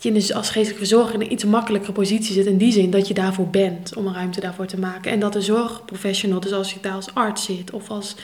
dat 0.02 0.14
je 0.16 0.28
de, 0.28 0.36
als 0.36 0.50
geestelijke 0.50 0.86
verzorger 0.86 1.14
in 1.14 1.22
een 1.22 1.32
iets 1.32 1.46
makkelijkere 1.46 1.92
positie 1.92 2.34
zit. 2.34 2.46
In 2.46 2.58
die 2.58 2.72
zin 2.72 2.92
dat 2.92 3.08
je 3.08 3.14
daarvoor 3.14 3.48
bent, 3.48 3.96
om 3.96 4.08
een 4.08 4.14
ruimte 4.14 4.40
daarvoor 4.40 4.66
te 4.66 4.80
maken. 4.80 5.12
En 5.12 5.20
dat 5.20 5.34
de 5.34 5.42
zorgprofessional, 5.42 6.40
dus 6.40 6.54
als 6.54 6.74
je 6.74 6.80
daar 6.80 6.94
als 6.94 7.14
arts 7.14 7.46
zit 7.46 7.72
of 7.72 7.90
als 7.90 8.16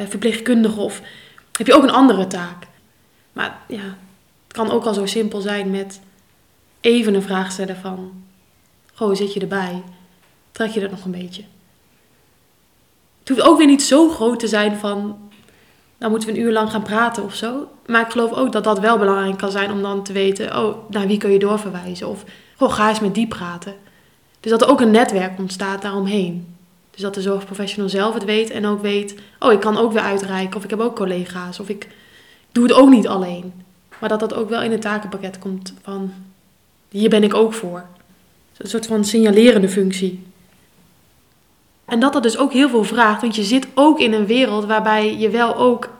uh, 0.00 0.06
verpleegkundige, 0.06 0.80
of, 0.80 1.02
heb 1.52 1.66
je 1.66 1.74
ook 1.74 1.82
een 1.82 1.90
andere 1.90 2.26
taak. 2.26 2.66
Maar 3.32 3.58
ja, 3.68 3.96
het 4.46 4.52
kan 4.52 4.70
ook 4.70 4.84
al 4.84 4.94
zo 4.94 5.06
simpel 5.06 5.40
zijn 5.40 5.70
met 5.70 6.00
even 6.80 7.14
een 7.14 7.22
vraag 7.22 7.52
stellen 7.52 7.76
van... 7.76 8.22
Goh, 8.94 9.14
zit 9.14 9.32
je 9.34 9.40
erbij? 9.40 9.82
Trek 10.52 10.70
je 10.70 10.80
dat 10.80 10.90
nog 10.90 11.04
een 11.04 11.10
beetje? 11.10 11.42
Het 13.18 13.28
hoeft 13.28 13.42
ook 13.42 13.58
weer 13.58 13.66
niet 13.66 13.82
zo 13.82 14.08
groot 14.08 14.40
te 14.40 14.48
zijn 14.48 14.76
van... 14.76 15.29
Dan 16.00 16.10
moeten 16.10 16.28
we 16.28 16.34
een 16.34 16.40
uur 16.40 16.52
lang 16.52 16.70
gaan 16.70 16.82
praten 16.82 17.22
of 17.22 17.34
zo. 17.34 17.68
Maar 17.86 18.00
ik 18.00 18.10
geloof 18.10 18.32
ook 18.32 18.52
dat 18.52 18.64
dat 18.64 18.78
wel 18.78 18.98
belangrijk 18.98 19.36
kan 19.36 19.50
zijn 19.50 19.70
om 19.70 19.82
dan 19.82 20.02
te 20.02 20.12
weten... 20.12 20.58
Oh, 20.58 20.90
naar 20.90 21.06
wie 21.06 21.18
kun 21.18 21.30
je 21.30 21.38
doorverwijzen? 21.38 22.08
Of, 22.08 22.24
goh, 22.56 22.72
ga 22.72 22.88
eens 22.88 23.00
met 23.00 23.14
die 23.14 23.26
praten. 23.26 23.74
Dus 24.40 24.50
dat 24.50 24.62
er 24.62 24.68
ook 24.68 24.80
een 24.80 24.90
netwerk 24.90 25.38
ontstaat 25.38 25.82
daaromheen. 25.82 26.54
Dus 26.90 27.00
dat 27.00 27.14
de 27.14 27.22
zorgprofessional 27.22 27.88
zelf 27.88 28.14
het 28.14 28.24
weet 28.24 28.50
en 28.50 28.66
ook 28.66 28.82
weet... 28.82 29.14
Oh, 29.38 29.52
ik 29.52 29.60
kan 29.60 29.78
ook 29.78 29.92
weer 29.92 30.02
uitreiken 30.02 30.56
of 30.56 30.64
ik 30.64 30.70
heb 30.70 30.80
ook 30.80 30.96
collega's. 30.96 31.60
Of 31.60 31.68
ik 31.68 31.88
doe 32.52 32.64
het 32.64 32.72
ook 32.72 32.88
niet 32.88 33.08
alleen. 33.08 33.52
Maar 33.98 34.08
dat 34.08 34.20
dat 34.20 34.34
ook 34.34 34.48
wel 34.48 34.62
in 34.62 34.70
het 34.70 34.80
takenpakket 34.80 35.38
komt 35.38 35.74
van... 35.82 36.12
Hier 36.88 37.08
ben 37.08 37.22
ik 37.22 37.34
ook 37.34 37.52
voor. 37.52 37.86
Een 38.56 38.68
soort 38.68 38.86
van 38.86 39.04
signalerende 39.04 39.68
functie. 39.68 40.22
En 41.90 42.00
dat 42.00 42.12
dat 42.12 42.22
dus 42.22 42.38
ook 42.38 42.52
heel 42.52 42.68
veel 42.68 42.84
vraagt, 42.84 43.20
want 43.20 43.36
je 43.36 43.42
zit 43.42 43.66
ook 43.74 43.98
in 44.00 44.12
een 44.12 44.26
wereld 44.26 44.64
waarbij 44.64 45.16
je 45.16 45.30
wel 45.30 45.56
ook 45.56 45.90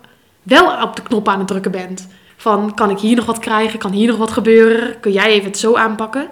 wel 0.42 0.83
op 0.83 0.96
de 0.96 1.03
knop 1.03 1.29
aan 1.29 1.38
het 1.38 1.48
drukken 1.48 1.70
bent. 1.70 2.09
Van 2.37 2.74
kan 2.74 2.90
ik 2.90 2.98
hier 2.98 3.16
nog 3.16 3.26
wat 3.26 3.38
krijgen, 3.38 3.79
kan 3.79 3.92
hier 3.92 4.09
nog 4.09 4.16
wat 4.16 4.31
gebeuren, 4.31 5.00
kun 5.00 5.12
jij 5.12 5.31
even 5.31 5.46
het 5.46 5.59
zo 5.59 5.74
aanpakken? 5.74 6.29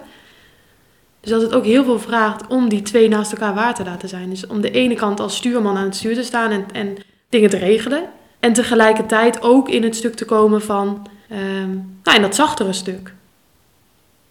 Dus 1.21 1.31
dat 1.31 1.41
het 1.41 1.53
ook 1.53 1.65
heel 1.65 1.83
veel 1.83 1.99
vraagt 1.99 2.47
om 2.47 2.69
die 2.69 2.81
twee 2.81 3.07
naast 3.09 3.31
elkaar 3.31 3.53
waar 3.53 3.75
te 3.75 3.83
laten 3.83 4.09
zijn. 4.09 4.29
Dus 4.29 4.47
om 4.47 4.61
de 4.61 4.71
ene 4.71 4.95
kant 4.95 5.19
als 5.19 5.35
stuurman 5.35 5.77
aan 5.77 5.83
het 5.83 5.95
stuur 5.95 6.15
te 6.15 6.23
staan 6.23 6.51
en, 6.51 6.65
en 6.73 6.97
dingen 7.29 7.49
te 7.49 7.57
regelen. 7.57 8.03
En 8.39 8.53
tegelijkertijd 8.53 9.41
ook 9.41 9.69
in 9.69 9.83
het 9.83 9.95
stuk 9.95 10.15
te 10.15 10.25
komen 10.25 10.61
van, 10.61 11.07
um, 11.31 11.99
nou 12.03 12.15
in 12.15 12.21
dat 12.21 12.35
zachtere 12.35 12.73
stuk. 12.73 13.13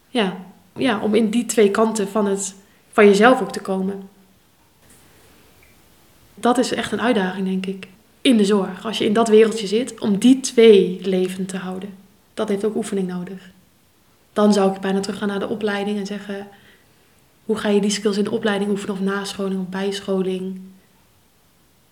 Ja, 0.07 0.37
ja, 0.75 0.99
om 0.99 1.15
in 1.15 1.29
die 1.29 1.45
twee 1.45 1.71
kanten 1.71 2.07
van, 2.07 2.25
het, 2.25 2.55
van 2.91 3.05
jezelf 3.05 3.41
ook 3.41 3.51
te 3.51 3.61
komen. 3.61 4.09
Dat 6.39 6.57
is 6.57 6.73
echt 6.73 6.91
een 6.91 7.01
uitdaging, 7.01 7.47
denk 7.47 7.65
ik. 7.65 7.87
In 8.21 8.37
de 8.37 8.45
zorg, 8.45 8.85
als 8.85 8.97
je 8.97 9.05
in 9.05 9.13
dat 9.13 9.27
wereldje 9.27 9.67
zit, 9.67 9.99
om 9.99 10.17
die 10.17 10.39
twee 10.39 10.99
levend 11.03 11.47
te 11.49 11.57
houden. 11.57 11.89
Dat 12.33 12.49
heeft 12.49 12.65
ook 12.65 12.75
oefening 12.75 13.07
nodig. 13.07 13.51
Dan 14.33 14.53
zou 14.53 14.73
ik 14.73 14.81
bijna 14.81 14.99
teruggaan 14.99 15.27
naar 15.27 15.39
de 15.39 15.49
opleiding 15.49 15.97
en 15.97 16.05
zeggen: 16.05 16.47
hoe 17.45 17.57
ga 17.57 17.69
je 17.69 17.81
die 17.81 17.89
skills 17.89 18.17
in 18.17 18.23
de 18.23 18.31
opleiding 18.31 18.71
oefenen, 18.71 18.95
of 18.95 19.01
nascholing 19.01 19.61
of 19.61 19.67
bijscholing? 19.67 20.59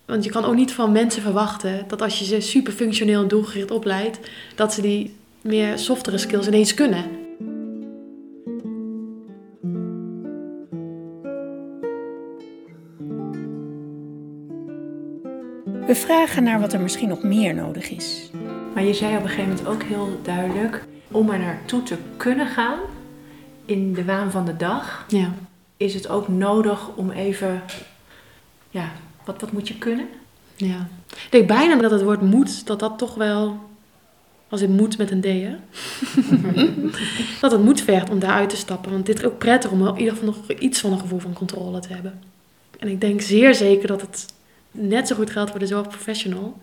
Want 0.04 0.24
je 0.24 0.30
kan 0.30 0.44
ook 0.44 0.54
niet 0.54 0.72
van 0.72 0.92
mensen 0.92 1.22
verwachten 1.22 1.84
dat 1.88 2.02
als 2.02 2.18
je 2.18 2.24
ze 2.24 2.40
super 2.40 2.72
functioneel 2.72 3.22
en 3.22 3.28
doelgericht 3.28 3.70
opleidt, 3.70 4.18
dat 4.54 4.72
ze 4.72 4.80
die 4.80 5.14
meer 5.40 5.78
softere 5.78 6.18
skills 6.18 6.46
ineens 6.46 6.74
kunnen. 6.74 7.04
We 15.88 15.94
vragen 15.94 16.42
naar 16.42 16.60
wat 16.60 16.72
er 16.72 16.80
misschien 16.80 17.08
nog 17.08 17.22
meer 17.22 17.54
nodig 17.54 17.90
is. 17.90 18.30
Maar 18.74 18.84
je 18.84 18.94
zei 18.94 19.16
op 19.16 19.22
een 19.22 19.28
gegeven 19.28 19.48
moment 19.50 19.66
ook 19.66 19.82
heel 19.82 20.18
duidelijk: 20.22 20.84
om 21.10 21.30
er 21.30 21.38
naartoe 21.38 21.82
te 21.82 21.96
kunnen 22.16 22.46
gaan 22.46 22.78
in 23.64 23.94
de 23.94 24.04
waan 24.04 24.30
van 24.30 24.44
de 24.44 24.56
dag, 24.56 25.04
ja. 25.08 25.34
is 25.76 25.94
het 25.94 26.08
ook 26.08 26.28
nodig 26.28 26.96
om 26.96 27.10
even, 27.10 27.62
ja, 28.70 28.92
wat, 29.24 29.40
wat 29.40 29.52
moet 29.52 29.68
je 29.68 29.78
kunnen? 29.78 30.06
Ja. 30.56 30.88
Ik 31.06 31.28
denk 31.30 31.46
bijna 31.46 31.76
dat 31.76 31.90
het 31.90 32.02
woord 32.02 32.22
moet, 32.22 32.66
dat 32.66 32.80
dat 32.80 32.98
toch 32.98 33.14
wel, 33.14 33.58
als 34.48 34.60
het 34.60 34.70
moet 34.70 34.98
met 34.98 35.10
een 35.10 35.20
D, 35.20 35.24
hè? 35.24 35.56
dat 37.40 37.52
het 37.52 37.64
moet 37.64 37.80
vergt 37.80 38.10
om 38.10 38.18
daaruit 38.18 38.50
te 38.50 38.56
stappen. 38.56 38.92
Want 38.92 39.06
dit 39.06 39.18
is 39.18 39.24
ook 39.24 39.38
prettig 39.38 39.70
om 39.70 39.86
in 39.86 39.96
ieder 39.96 40.16
geval 40.16 40.34
nog 40.34 40.58
iets 40.58 40.80
van 40.80 40.92
een 40.92 41.00
gevoel 41.00 41.18
van 41.18 41.32
controle 41.32 41.80
te 41.80 41.92
hebben. 41.92 42.20
En 42.78 42.88
ik 42.88 43.00
denk 43.00 43.20
zeer 43.20 43.54
zeker 43.54 43.88
dat 43.88 44.00
het 44.00 44.36
net 44.70 45.08
zo 45.08 45.14
goed 45.14 45.30
geldt 45.30 45.50
voor 45.50 45.58
de 45.58 45.66
zorgprofessional. 45.66 46.56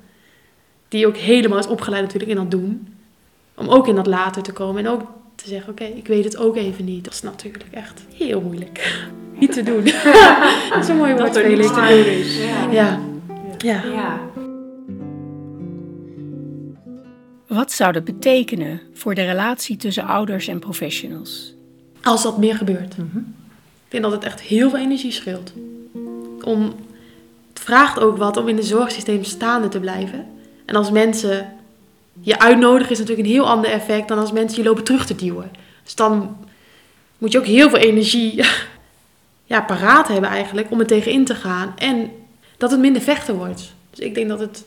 Die 0.88 1.08
ook 1.08 1.18
helemaal 1.18 1.60
is 1.60 1.68
opgeleid 1.68 2.02
natuurlijk 2.02 2.32
in 2.32 2.38
dat 2.38 2.52
doen. 2.52 2.88
Om 3.56 3.70
ook 3.70 3.88
in 3.88 3.96
dat 3.96 4.08
later 4.08 4.44
te 4.44 4.54
komen. 4.54 4.86
En 4.86 4.92
ook 4.92 5.02
te 5.36 5.48
zeggen, 5.48 5.72
oké, 5.72 5.84
ik 5.84 6.08
weet 6.08 6.24
het 6.24 6.38
ook 6.38 6.56
even 6.56 6.86
niet. 6.86 7.04
Dat 7.04 7.14
is 7.14 7.22
natuurlijk 7.22 7.66
echt 7.72 8.06
heel 8.14 8.42
moeilijk. 8.42 9.04
niet 9.40 9.54
te 9.54 9.64
doen. 9.64 9.84
dat 10.74 10.84
is 10.84 10.88
een 10.88 10.98
mooi 10.98 11.14
woord, 11.14 11.38
Felix. 11.38 11.68
te 11.68 11.74
doen 11.74 12.06
is. 12.06 12.38
Ja. 12.38 12.72
ja. 12.72 13.00
ja. 13.58 13.84
ja. 13.84 14.20
Wat 17.48 17.72
zou 17.72 17.92
dat 17.92 18.04
betekenen 18.04 18.82
voor 18.94 19.16
de 19.16 19.24
relatie 19.24 19.78
tussen 19.78 20.04
ouders 20.04 20.48
en 20.48 20.60
professionals? 20.60 21.54
Als 22.02 22.24
dat 22.24 22.38
meer 22.38 22.56
gebeurt. 22.56 22.98
Mhm. 22.98 23.18
Ik 23.18 23.92
denk 23.92 24.04
dat 24.04 24.12
het 24.12 24.24
echt 24.24 24.42
heel 24.42 24.70
veel 24.70 24.80
energie 24.80 25.12
scheelt. 25.12 25.54
Om 26.42 26.74
vraagt 27.60 28.00
ook 28.00 28.18
wat 28.18 28.38
om 28.38 28.48
in 28.48 28.58
het 28.58 28.66
zorgsysteem 28.66 29.24
staande 29.24 29.68
te 29.68 29.80
blijven. 29.80 30.28
En 30.66 30.76
als 30.76 30.92
mensen 30.92 31.54
je 32.22 32.40
uitnodigen, 32.40 32.92
is 32.92 33.00
natuurlijk 33.00 33.28
een 33.28 33.34
heel 33.34 33.48
ander 33.48 33.72
effect 33.72 34.08
dan 34.08 34.18
als 34.18 34.32
mensen 34.32 34.64
je 34.64 34.68
lopen 34.68 34.84
terug 34.84 35.06
te 35.06 35.16
duwen. 35.16 35.52
Dus 35.84 35.96
dan 35.96 36.38
moet 37.18 37.32
je 37.32 37.38
ook 37.38 37.46
heel 37.46 37.70
veel 37.70 37.80
energie 37.80 38.44
ja, 39.54 39.62
paraat 39.62 40.08
hebben 40.08 40.30
eigenlijk 40.30 40.72
om 40.72 40.80
er 40.80 40.88
tegenin 40.88 41.26
te 41.26 41.36
gaan. 41.36 41.74
En 41.78 42.12
dat 42.58 42.72
het 42.72 42.80
minder 42.80 43.02
vechten 43.02 43.36
wordt. 43.36 43.74
Dus 43.90 44.00
ik 44.00 44.16
denk 44.16 44.30
dat 44.30 44.40
het. 44.40 44.66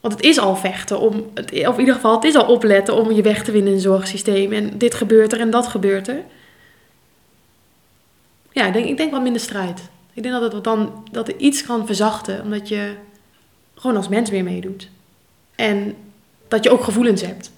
Want 0.00 0.14
het 0.14 0.22
is 0.22 0.38
al 0.38 0.56
vechten, 0.56 1.00
om 1.00 1.30
het, 1.34 1.50
of 1.66 1.74
in 1.74 1.80
ieder 1.80 1.94
geval, 1.94 2.14
het 2.14 2.24
is 2.24 2.34
al 2.34 2.46
opletten 2.46 2.94
om 2.94 3.12
je 3.12 3.22
weg 3.22 3.44
te 3.44 3.52
winnen 3.52 3.70
in 3.70 3.76
een 3.76 3.82
zorgsysteem. 3.82 4.52
En 4.52 4.78
dit 4.78 4.94
gebeurt 4.94 5.32
er 5.32 5.40
en 5.40 5.50
dat 5.50 5.66
gebeurt 5.66 6.08
er. 6.08 6.22
Ja, 8.52 8.66
ik 8.66 8.72
denk, 8.72 8.86
ik 8.86 8.96
denk 8.96 9.20
minder 9.20 9.40
strijd. 9.40 9.90
Ik 10.12 10.22
denk 10.22 10.34
dat 10.34 10.52
het 10.52 10.64
dan 10.64 11.04
dat 11.10 11.28
er 11.28 11.36
iets 11.36 11.62
kan 11.62 11.86
verzachten, 11.86 12.42
omdat 12.42 12.68
je 12.68 12.94
gewoon 13.74 13.96
als 13.96 14.08
mens 14.08 14.30
meer 14.30 14.44
meedoet. 14.44 14.88
En 15.54 15.94
dat 16.48 16.64
je 16.64 16.70
ook 16.70 16.84
gevoelens 16.84 17.22
hebt. 17.22 17.50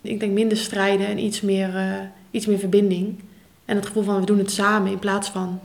Ik 0.00 0.20
denk 0.20 0.32
minder 0.32 0.56
strijden 0.56 1.06
en 1.06 1.18
iets 1.18 1.40
meer, 1.40 1.74
uh, 1.74 2.00
iets 2.30 2.46
meer 2.46 2.58
verbinding. 2.58 3.18
En 3.64 3.76
het 3.76 3.86
gevoel 3.86 4.02
van 4.02 4.20
we 4.20 4.26
doen 4.26 4.38
het 4.38 4.50
samen 4.50 4.92
in 4.92 4.98
plaats 4.98 5.28
van 5.28 5.60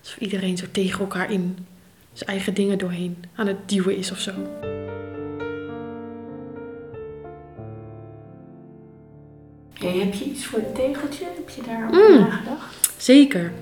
alsof 0.00 0.18
iedereen 0.18 0.56
zo 0.56 0.66
tegen 0.72 1.00
elkaar 1.00 1.30
in 1.30 1.66
zijn 2.12 2.30
eigen 2.30 2.54
dingen 2.54 2.78
doorheen 2.78 3.16
aan 3.34 3.46
het 3.46 3.68
duwen 3.68 3.96
is 3.96 4.10
of 4.10 4.18
zo. 4.18 4.32
Hey, 9.72 9.98
heb 9.98 10.14
je 10.14 10.24
iets 10.24 10.46
voor 10.46 10.58
het 10.58 10.74
tegeltje? 10.74 11.24
Heb 11.24 11.48
je 11.48 11.62
daar 11.66 11.88
mm, 11.90 12.18
nagedacht? 12.18 12.90
Zeker 12.96 13.52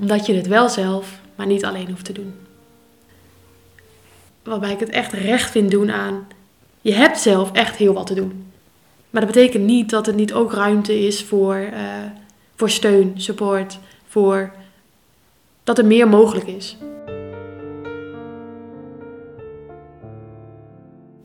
omdat 0.00 0.26
je 0.26 0.34
het 0.34 0.46
wel 0.46 0.68
zelf, 0.68 1.20
maar 1.34 1.46
niet 1.46 1.64
alleen 1.64 1.88
hoeft 1.88 2.04
te 2.04 2.12
doen. 2.12 2.34
Waarbij 4.42 4.72
ik 4.72 4.80
het 4.80 4.88
echt 4.88 5.12
recht 5.12 5.50
vind 5.50 5.70
doen 5.70 5.90
aan. 5.90 6.26
Je 6.80 6.92
hebt 6.92 7.18
zelf 7.18 7.52
echt 7.52 7.76
heel 7.76 7.94
wat 7.94 8.06
te 8.06 8.14
doen. 8.14 8.52
Maar 9.10 9.24
dat 9.24 9.32
betekent 9.32 9.64
niet 9.64 9.90
dat 9.90 10.06
er 10.06 10.14
niet 10.14 10.32
ook 10.32 10.52
ruimte 10.52 11.06
is 11.06 11.22
voor, 11.24 11.56
uh, 11.56 11.80
voor 12.56 12.70
steun, 12.70 13.12
support, 13.16 13.78
voor 14.06 14.52
dat 15.64 15.78
er 15.78 15.86
meer 15.86 16.08
mogelijk 16.08 16.46
is. 16.46 16.76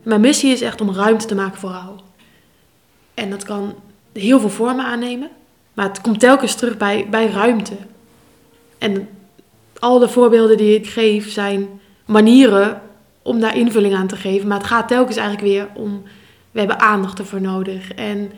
Mijn 0.02 0.20
missie 0.20 0.52
is 0.52 0.60
echt 0.60 0.80
om 0.80 0.94
ruimte 0.94 1.26
te 1.26 1.34
maken 1.34 1.58
voor 1.58 1.70
rouw. 1.70 1.96
En 3.14 3.30
dat 3.30 3.44
kan 3.44 3.74
heel 4.12 4.40
veel 4.40 4.48
vormen 4.48 4.84
aannemen, 4.84 5.30
maar 5.74 5.88
het 5.88 6.00
komt 6.00 6.20
telkens 6.20 6.54
terug 6.54 6.76
bij, 6.76 7.06
bij 7.10 7.26
ruimte. 7.26 7.76
En 8.78 9.08
al 9.78 9.98
de 9.98 10.08
voorbeelden 10.08 10.56
die 10.56 10.74
ik 10.74 10.86
geef 10.86 11.30
zijn 11.30 11.68
manieren 12.04 12.82
om 13.22 13.40
daar 13.40 13.56
invulling 13.56 13.94
aan 13.94 14.06
te 14.06 14.16
geven. 14.16 14.48
Maar 14.48 14.58
het 14.58 14.66
gaat 14.66 14.88
telkens 14.88 15.16
eigenlijk 15.16 15.48
weer 15.48 15.68
om, 15.74 16.02
we 16.50 16.58
hebben 16.58 16.80
aandacht 16.80 17.18
ervoor 17.18 17.40
nodig. 17.40 17.92
En 17.92 18.32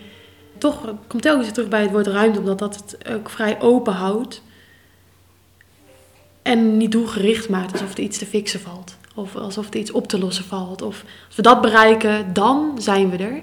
toch 0.59 0.95
komt 1.07 1.23
telkens 1.23 1.53
terug 1.53 1.69
bij 1.69 1.83
het 1.83 1.91
woord 1.91 2.07
ruimte, 2.07 2.39
omdat 2.39 2.59
dat 2.59 2.75
het 2.77 3.13
ook 3.13 3.31
vrij 3.31 3.61
open 3.61 3.93
houdt. 3.93 4.43
En 6.43 6.77
niet 6.77 6.93
doelgericht 6.93 7.49
maakt, 7.49 7.73
alsof 7.73 7.93
er 7.93 8.01
iets 8.01 8.19
te 8.19 8.27
fixen 8.27 8.61
valt. 8.61 8.97
Of 9.15 9.37
alsof 9.37 9.69
er 9.69 9.77
iets 9.77 9.91
op 9.91 10.09
te 10.09 10.19
lossen 10.19 10.45
valt. 10.45 10.83
Of 10.83 11.05
als 11.27 11.37
we 11.37 11.43
dat 11.43 11.61
bereiken, 11.61 12.33
dan 12.33 12.75
zijn 12.79 13.11
we 13.11 13.17
er. 13.17 13.43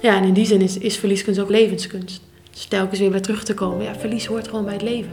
Ja, 0.00 0.16
en 0.16 0.24
in 0.24 0.34
die 0.34 0.46
zin 0.46 0.60
is, 0.60 0.78
is 0.78 0.96
verlieskunst 0.96 1.40
ook 1.40 1.50
levenskunst. 1.50 2.22
Dus 2.60 2.68
telkens 2.68 2.98
weer 3.00 3.22
terug 3.22 3.44
te 3.44 3.54
komen. 3.54 3.84
Ja, 3.84 3.94
verlies 3.94 4.26
hoort 4.26 4.48
gewoon 4.48 4.64
bij 4.64 4.72
het 4.72 4.82
leven. 4.82 5.12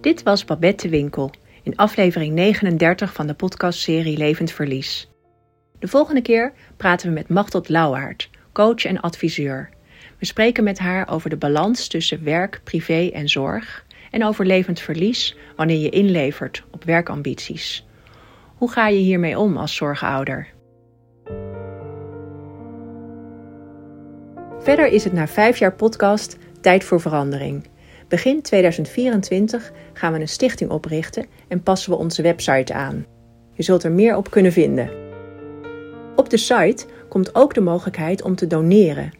Dit 0.00 0.22
was 0.22 0.44
Babette 0.44 0.82
de 0.82 0.88
Winkel 0.88 1.30
in 1.62 1.76
aflevering 1.76 2.34
39 2.34 3.12
van 3.12 3.26
de 3.26 3.34
podcastserie 3.34 4.16
Levend 4.16 4.52
Verlies. 4.52 5.08
De 5.78 5.88
volgende 5.88 6.22
keer 6.22 6.52
praten 6.76 7.08
we 7.08 7.14
met 7.14 7.28
Machtel 7.28 7.64
Lauwaard, 7.66 8.30
coach 8.52 8.84
en 8.84 9.00
adviseur. 9.00 9.70
We 10.20 10.26
spreken 10.26 10.64
met 10.64 10.78
haar 10.78 11.08
over 11.08 11.30
de 11.30 11.36
balans 11.36 11.88
tussen 11.88 12.24
werk, 12.24 12.60
privé 12.64 13.10
en 13.12 13.28
zorg 13.28 13.84
en 14.10 14.24
over 14.24 14.46
levend 14.46 14.80
verlies 14.80 15.36
wanneer 15.56 15.78
je 15.78 15.88
inlevert 15.88 16.64
op 16.70 16.84
werkambities. 16.84 17.86
Hoe 18.56 18.70
ga 18.70 18.88
je 18.88 18.98
hiermee 18.98 19.38
om 19.38 19.56
als 19.56 19.74
zorgouder? 19.74 20.48
Verder 24.58 24.86
is 24.86 25.04
het 25.04 25.12
na 25.12 25.28
vijf 25.28 25.58
jaar 25.58 25.74
podcast 25.74 26.36
tijd 26.60 26.84
voor 26.84 27.00
verandering. 27.00 27.68
Begin 28.08 28.42
2024 28.42 29.72
gaan 29.92 30.12
we 30.12 30.20
een 30.20 30.28
stichting 30.28 30.70
oprichten 30.70 31.26
en 31.48 31.62
passen 31.62 31.90
we 31.90 31.98
onze 31.98 32.22
website 32.22 32.74
aan. 32.74 33.06
Je 33.52 33.62
zult 33.62 33.82
er 33.82 33.92
meer 33.92 34.16
op 34.16 34.30
kunnen 34.30 34.52
vinden. 34.52 34.90
Op 36.16 36.30
de 36.30 36.36
site 36.36 36.86
komt 37.08 37.34
ook 37.34 37.54
de 37.54 37.60
mogelijkheid 37.60 38.22
om 38.22 38.34
te 38.34 38.46
doneren. 38.46 39.19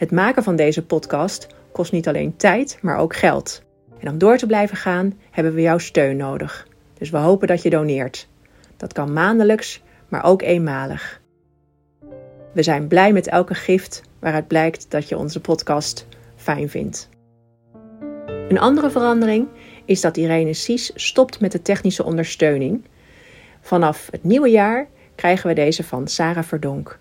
Het 0.00 0.10
maken 0.10 0.42
van 0.42 0.56
deze 0.56 0.84
podcast 0.84 1.46
kost 1.72 1.92
niet 1.92 2.08
alleen 2.08 2.36
tijd, 2.36 2.78
maar 2.82 2.96
ook 2.96 3.16
geld. 3.16 3.62
En 3.98 4.08
om 4.08 4.18
door 4.18 4.36
te 4.36 4.46
blijven 4.46 4.76
gaan, 4.76 5.18
hebben 5.30 5.54
we 5.54 5.60
jouw 5.60 5.78
steun 5.78 6.16
nodig. 6.16 6.68
Dus 6.98 7.10
we 7.10 7.16
hopen 7.16 7.48
dat 7.48 7.62
je 7.62 7.70
doneert. 7.70 8.28
Dat 8.76 8.92
kan 8.92 9.12
maandelijks, 9.12 9.82
maar 10.08 10.24
ook 10.24 10.42
eenmalig. 10.42 11.20
We 12.52 12.62
zijn 12.62 12.86
blij 12.86 13.12
met 13.12 13.26
elke 13.26 13.54
gift 13.54 14.02
waaruit 14.18 14.46
blijkt 14.46 14.90
dat 14.90 15.08
je 15.08 15.18
onze 15.18 15.40
podcast 15.40 16.06
fijn 16.36 16.68
vindt. 16.68 17.08
Een 18.48 18.58
andere 18.58 18.90
verandering 18.90 19.48
is 19.84 20.00
dat 20.00 20.16
Irene 20.16 20.54
Sies 20.54 20.90
stopt 20.94 21.40
met 21.40 21.52
de 21.52 21.62
technische 21.62 22.04
ondersteuning. 22.04 22.84
Vanaf 23.60 24.08
het 24.10 24.24
nieuwe 24.24 24.50
jaar 24.50 24.88
krijgen 25.14 25.48
we 25.48 25.54
deze 25.54 25.84
van 25.84 26.08
Sarah 26.08 26.44
Verdonk. 26.44 27.00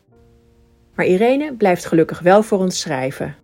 Maar 0.99 1.07
Irene 1.07 1.53
blijft 1.53 1.85
gelukkig 1.85 2.19
wel 2.19 2.43
voor 2.43 2.59
ons 2.59 2.79
schrijven. 2.79 3.35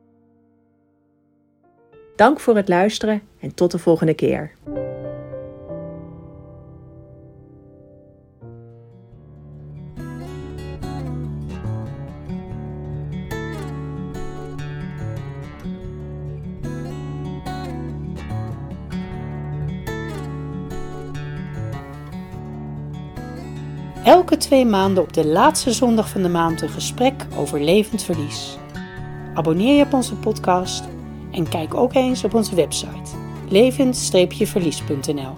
Dank 2.16 2.40
voor 2.40 2.56
het 2.56 2.68
luisteren 2.68 3.22
en 3.40 3.54
tot 3.54 3.72
de 3.72 3.78
volgende 3.78 4.14
keer. 4.14 4.52
Twee 24.46 24.66
maanden 24.66 25.04
op 25.04 25.14
de 25.14 25.26
laatste 25.26 25.72
zondag 25.72 26.10
van 26.10 26.22
de 26.22 26.30
maand 26.30 26.62
een 26.62 26.70
gesprek 26.70 27.26
over 27.36 27.62
levend 27.62 28.04
verlies. 28.04 28.58
Abonneer 29.34 29.78
je 29.78 29.84
op 29.84 29.94
onze 29.94 30.16
podcast 30.16 30.84
en 31.32 31.50
kijk 31.50 31.74
ook 31.74 31.94
eens 31.94 32.24
op 32.24 32.34
onze 32.34 32.56
website 32.56 33.12
levend-verlies.nl. 33.50 35.38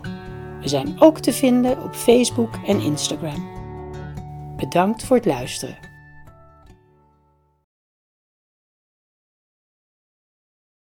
We 0.62 0.68
zijn 0.68 0.96
ook 1.00 1.20
te 1.20 1.34
vinden 1.34 1.84
op 1.84 1.94
Facebook 1.94 2.54
en 2.66 2.82
Instagram. 2.82 3.50
Bedankt 4.56 5.04
voor 5.04 5.16
het 5.16 5.26
luisteren. 5.26 5.87